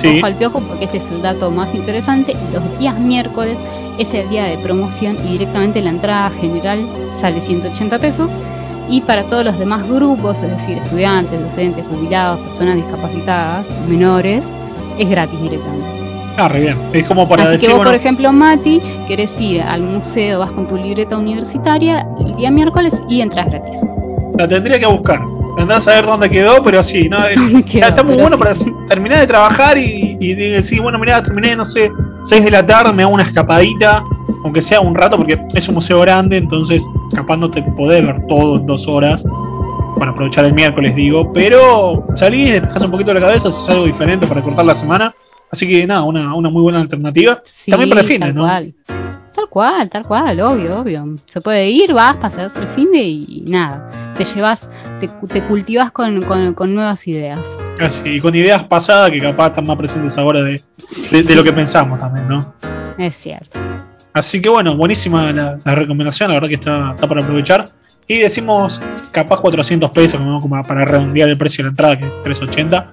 Ojo 0.04 0.26
al 0.26 0.36
piojo 0.36 0.60
porque 0.60 0.86
este 0.86 0.98
es 0.98 1.12
el 1.12 1.22
dato 1.22 1.50
más 1.50 1.74
interesante. 1.74 2.36
Los 2.54 2.80
días 2.80 3.00
miércoles 3.00 3.58
es 3.98 4.14
el 4.14 4.30
día 4.30 4.44
de 4.44 4.58
promoción 4.58 5.18
y 5.26 5.34
directamente 5.34 5.82
la 5.82 5.92
entrada 5.92 6.30
general 6.42 6.88
sale 7.20 7.42
180 7.42 8.00
pesos. 8.00 8.30
Y 8.90 9.02
para 9.02 9.24
todos 9.24 9.44
los 9.44 9.58
demás 9.58 9.88
grupos, 9.88 10.44
es 10.44 10.52
decir, 10.52 10.78
estudiantes, 10.78 11.42
docentes, 11.42 11.86
jubilados, 11.88 12.40
personas 12.42 12.76
discapacitadas, 12.76 13.66
menores, 13.88 14.44
es 15.00 15.10
gratis 15.10 15.42
directamente. 15.42 15.95
Ah, 16.38 16.50
re 16.50 16.62
bien. 16.62 16.78
Es 16.92 17.06
como 17.06 17.28
para 17.28 17.44
Así 17.44 17.54
decir. 17.54 17.70
Que 17.70 17.76
vos, 17.76 17.86
por 17.86 17.96
ejemplo, 17.96 18.32
Mati, 18.34 18.82
querés 19.08 19.40
ir 19.40 19.62
al 19.62 19.82
museo, 19.84 20.40
vas 20.40 20.52
con 20.52 20.68
tu 20.68 20.76
libreta 20.76 21.18
universitaria 21.18 22.06
el 22.20 22.36
día 22.36 22.52
miércoles 22.52 23.02
y 23.08 23.22
entras 23.22 23.48
gratis. 23.48 23.78
La 24.38 24.48
tendría 24.48 24.80
que 24.80 24.86
buscar. 24.86 25.22
Andás 25.58 25.88
a 25.88 25.94
ver 25.94 26.06
dónde 26.06 26.30
quedó, 26.30 26.62
pero 26.64 26.84
sí, 26.84 27.08
¿no? 27.08 27.18
está 27.74 28.04
muy 28.04 28.18
bueno 28.18 28.38
para 28.38 28.52
terminar 28.90 29.20
de 29.20 29.28
trabajar 29.28 29.78
y, 29.78 30.34
decir, 30.34 30.82
bueno, 30.82 31.00
mira, 31.00 31.24
terminé, 31.24 31.56
no 31.56 31.64
sé, 31.64 31.90
6 32.24 32.44
de 32.44 32.52
la 32.52 32.66
tarde, 32.66 32.92
me 32.92 33.04
hago 33.04 33.14
una 33.14 33.24
escapadita, 33.24 34.04
aunque 34.44 34.62
sea 34.62 34.82
un 34.82 34.94
rato, 34.94 35.16
porque 35.16 35.40
es 35.54 35.70
un 35.70 35.76
museo 35.76 36.02
grande, 36.02 36.38
entonces 36.38 36.84
capaz 37.14 37.38
no 37.38 37.50
te 37.50 37.64
podés 37.64 38.06
ver 38.06 38.28
todo 38.28 38.58
en 38.58 38.66
dos 38.66 38.88
horas. 38.88 39.24
Para 39.98 40.12
aprovechar 40.12 40.44
el 40.44 40.54
miércoles, 40.54 40.94
digo, 40.94 41.32
pero 41.32 42.06
salís, 42.18 42.62
dejás 42.62 42.84
un 42.84 42.92
poquito 42.92 43.14
la 43.14 43.22
cabeza, 43.22 43.48
haces 43.48 43.70
algo 43.70 43.86
diferente 43.86 44.28
para 44.28 44.42
cortar 44.42 44.66
la 44.66 44.76
semana. 44.76 45.14
Así 45.56 45.66
que 45.66 45.88
nada, 45.88 46.04
una, 46.04 46.50
muy 46.50 46.62
buena 46.62 46.82
alternativa. 46.82 47.42
También 47.66 47.90
para 47.90 48.02
el 48.02 48.08
fin, 48.08 48.20
¿no? 48.34 48.46
Tal 48.46 49.48
cual, 49.50 49.90
tal 49.90 50.06
cual, 50.06 50.38
obvio, 50.42 50.82
obvio. 50.82 51.16
Se 51.28 51.40
puede 51.40 51.70
ir, 51.70 51.94
vas, 51.94 52.18
pasas 52.18 52.54
el 52.58 52.68
fin 52.68 52.92
de 52.92 53.04
y 53.04 53.46
nada. 53.48 53.90
Te 54.18 54.26
llevas, 54.26 54.70
te, 55.00 55.08
cultivas 55.44 55.94
con, 55.94 56.20
nuevas 56.74 57.08
ideas. 57.08 57.40
Casi, 57.78 58.16
y 58.16 58.20
con 58.20 58.36
ideas 58.36 58.66
pasadas 58.66 59.12
que 59.12 59.22
capaz 59.22 59.48
están 59.48 59.66
más 59.66 59.78
presentes 59.78 60.18
ahora 60.18 60.42
de, 60.42 60.62
lo 61.34 61.44
que 61.46 61.54
pensamos 61.54 61.98
también, 62.02 62.28
¿no? 62.28 62.54
Es 62.98 63.16
cierto. 63.16 63.58
Así 64.12 64.42
que 64.42 64.50
bueno, 64.50 64.76
buenísima 64.76 65.32
la, 65.32 65.58
recomendación, 65.74 66.28
la 66.28 66.34
verdad 66.34 66.50
que 66.50 66.56
está, 66.56 66.98
para 66.98 67.22
aprovechar. 67.22 67.64
Y 68.10 68.18
decimos 68.18 68.82
capaz 69.12 69.40
400 69.40 69.90
pesos, 69.92 70.20
como 70.42 70.62
para 70.64 70.84
redondear 70.84 71.30
el 71.30 71.38
precio 71.38 71.64
de 71.64 71.68
la 71.68 71.70
entrada, 71.70 71.98
que 71.98 72.08
es 72.08 72.22
380. 72.24 72.92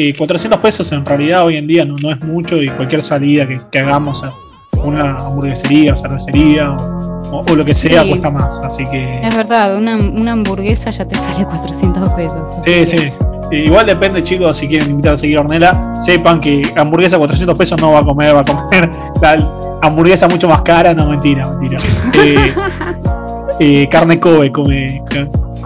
Y 0.00 0.12
400 0.12 0.60
pesos 0.60 0.92
en 0.92 1.04
realidad 1.04 1.44
hoy 1.44 1.56
en 1.56 1.66
día 1.66 1.84
no, 1.84 1.96
no 1.96 2.12
es 2.12 2.20
mucho 2.20 2.62
y 2.62 2.68
cualquier 2.68 3.02
salida 3.02 3.48
que, 3.48 3.56
que 3.72 3.80
hagamos 3.80 4.22
a, 4.22 4.32
una 4.84 5.16
hamburguesería 5.16 5.92
o 5.92 5.96
cervecería 5.96 6.70
o, 6.70 7.44
lo 7.56 7.64
que 7.64 7.74
sea 7.74 8.06
cuesta 8.06 8.30
más. 8.30 8.60
Así 8.60 8.84
que. 8.84 9.20
Es 9.22 9.36
verdad, 9.36 9.76
una, 9.76 10.32
hamburguesa 10.32 10.90
ya 10.90 11.04
te 11.04 11.16
sale 11.16 11.44
400 11.44 12.10
pesos. 12.10 12.54
Sí, 12.64 12.86
sí. 12.86 13.12
Igual 13.50 13.86
depende, 13.86 14.22
chicos, 14.22 14.56
si 14.56 14.68
quieren 14.68 14.88
invitar 14.88 15.14
a 15.14 15.16
seguir 15.16 15.38
a 15.38 15.40
Ornella, 15.40 16.00
sepan 16.00 16.38
que 16.38 16.62
hamburguesa 16.76 17.18
400 17.18 17.58
pesos 17.58 17.80
no 17.80 17.90
va 17.90 17.98
a 17.98 18.04
comer, 18.04 18.36
va 18.36 18.40
a 18.42 18.44
comer 18.44 18.88
la 19.20 19.78
hamburguesa 19.82 20.28
mucho 20.28 20.48
más 20.48 20.62
cara, 20.62 20.94
no, 20.94 21.08
mentira, 21.08 21.50
mentira. 21.50 21.80
Eh, 23.60 23.82
eh, 23.82 23.88
carne 23.90 24.20
Kobe 24.20 24.52
come, 24.52 25.02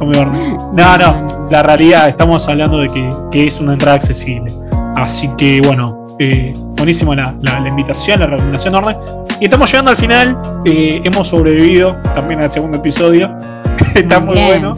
come 0.05 0.19
Orne. 0.19 0.57
No, 0.73 0.99
no, 0.99 1.49
la 1.51 1.63
realidad 1.63 2.09
estamos 2.09 2.47
hablando 2.49 2.79
de 2.79 2.89
que, 2.89 3.09
que 3.31 3.45
es 3.45 3.61
una 3.61 3.75
entrada 3.75 3.97
accesible. 3.97 4.53
Así 4.97 5.29
que 5.39 5.61
bueno, 5.65 6.07
eh, 6.19 6.53
buenísima 6.77 7.15
la, 7.15 7.35
la, 7.41 7.61
la, 7.61 7.69
invitación, 7.69 8.21
la 8.21 8.27
recomendación 8.27 8.75
Orne. 8.75 8.97
Y 9.41 9.45
estamos 9.47 9.71
llegando 9.71 9.91
al 9.91 9.97
final, 9.97 10.39
eh, 10.65 11.01
hemos 11.05 11.29
sobrevivido 11.29 11.97
también 12.15 12.41
al 12.43 12.51
segundo 12.51 12.79
episodio. 12.79 13.31
Está 13.95 14.21
muy 14.21 14.35
bueno. 14.35 14.75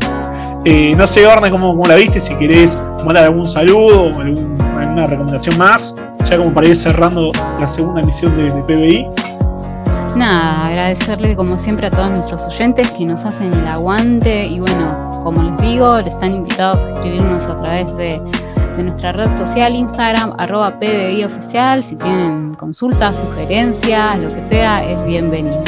Eh, 0.65 0.95
no 0.97 1.07
sé, 1.07 1.27
Orne, 1.27 1.51
cómo, 1.51 1.69
cómo 1.73 1.87
la 1.87 1.95
viste, 1.97 2.21
si 2.21 2.35
querés 2.37 2.79
mandar 3.05 3.25
algún 3.25 3.47
saludo 3.47 4.05
o 4.05 4.21
algún- 4.21 4.57
alguna 4.79 5.05
recomendación 5.07 5.59
más, 5.59 5.95
ya 6.29 6.39
como 6.39 6.53
para 6.55 6.69
ir 6.69 6.77
cerrando 6.77 7.31
la 7.61 7.69
segunda 7.69 8.01
emisión 8.01 8.35
de, 8.37 8.45
de 8.51 8.63
PBI. 8.63 9.07
Nada, 10.17 10.69
agradecerle 10.69 11.35
como 11.35 11.59
siempre 11.59 11.89
a 11.89 11.91
todos 11.91 12.09
nuestros 12.11 12.47
oyentes 12.47 12.89
que 12.93 13.05
nos 13.05 13.25
hacen 13.25 13.53
el 13.53 13.67
aguante 13.67 14.47
y 14.47 14.61
bueno, 14.61 15.04
como 15.25 15.43
les 15.43 15.59
digo, 15.59 15.99
están 15.99 16.35
invitados 16.35 16.85
a 16.85 16.93
escribirnos 16.93 17.45
a 17.45 17.61
través 17.63 17.97
de, 17.97 18.21
nuestra 18.77 19.13
red 19.13 19.29
social 19.39 19.73
Instagram, 19.73 20.35
arroba 20.37 20.75
si 20.81 21.95
tienen 21.95 22.55
consultas, 22.55 23.17
sugerencias, 23.17 24.19
lo 24.19 24.29
que 24.29 24.43
sea, 24.49 24.85
es 24.85 25.03
bienvenido. 25.05 25.63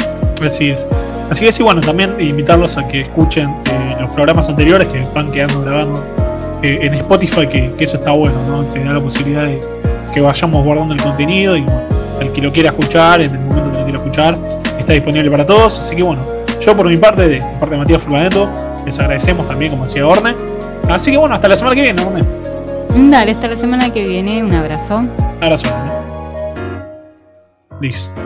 Así 0.45 0.71
es. 0.71 0.85
Así 1.29 1.45
que 1.45 1.53
sí, 1.53 1.63
bueno, 1.63 1.79
también 1.79 2.15
invitarlos 2.19 2.77
a 2.77 2.85
que 2.87 3.01
escuchen 3.01 3.49
eh, 3.71 3.95
los 3.99 4.13
programas 4.13 4.49
anteriores 4.49 4.87
que 4.89 5.01
van 5.15 5.31
quedando 5.31 5.61
grabando 5.61 6.03
eh, 6.61 6.79
en 6.81 6.95
Spotify, 6.95 7.47
que, 7.47 7.73
eso 7.79 7.95
está 7.95 8.11
bueno, 8.11 8.35
¿no? 8.49 8.63
Te 8.65 8.83
da 8.83 8.93
la 8.93 8.99
posibilidad 8.99 9.45
de 9.45 9.61
que 10.13 10.19
vayamos 10.19 10.65
guardando 10.65 10.93
el 10.93 11.01
contenido 11.01 11.55
y 11.55 11.61
bueno, 11.61 11.81
el 12.19 12.31
que 12.33 12.41
lo 12.41 12.51
quiera 12.51 12.69
escuchar, 12.69 13.21
en 13.21 13.31
el 13.31 13.39
momento 13.39 13.71
que 13.71 13.77
lo 13.77 13.83
quiera 13.83 13.99
escuchar, 13.99 14.37
está 14.77 14.93
disponible 14.93 15.31
para 15.31 15.45
todos. 15.45 15.79
Así 15.79 15.95
que 15.95 16.03
bueno, 16.03 16.21
yo 16.59 16.75
por 16.75 16.87
mi 16.87 16.97
parte, 16.97 17.29
de 17.29 17.39
parte 17.59 17.71
de 17.71 17.77
Matías 17.77 18.01
Furlaneto, 18.01 18.66
les 18.87 18.97
agradecemos 18.99 19.45
también, 19.49 19.71
como 19.71 19.83
decía 19.83 20.07
Orne. 20.07 20.33
Así 20.87 21.11
que 21.11 21.17
bueno, 21.17 21.35
hasta 21.35 21.49
la 21.49 21.57
semana 21.57 21.75
que 21.75 21.81
viene, 21.81 22.01
Orne. 22.01 22.23
Dale, 23.09 23.31
hasta 23.31 23.49
la 23.49 23.57
semana 23.57 23.91
que 23.91 24.07
viene, 24.07 24.41
un 24.41 24.53
abrazo. 24.53 25.03
Abrazo. 25.41 25.67
Orne. 25.67 25.91
Listo. 27.81 28.17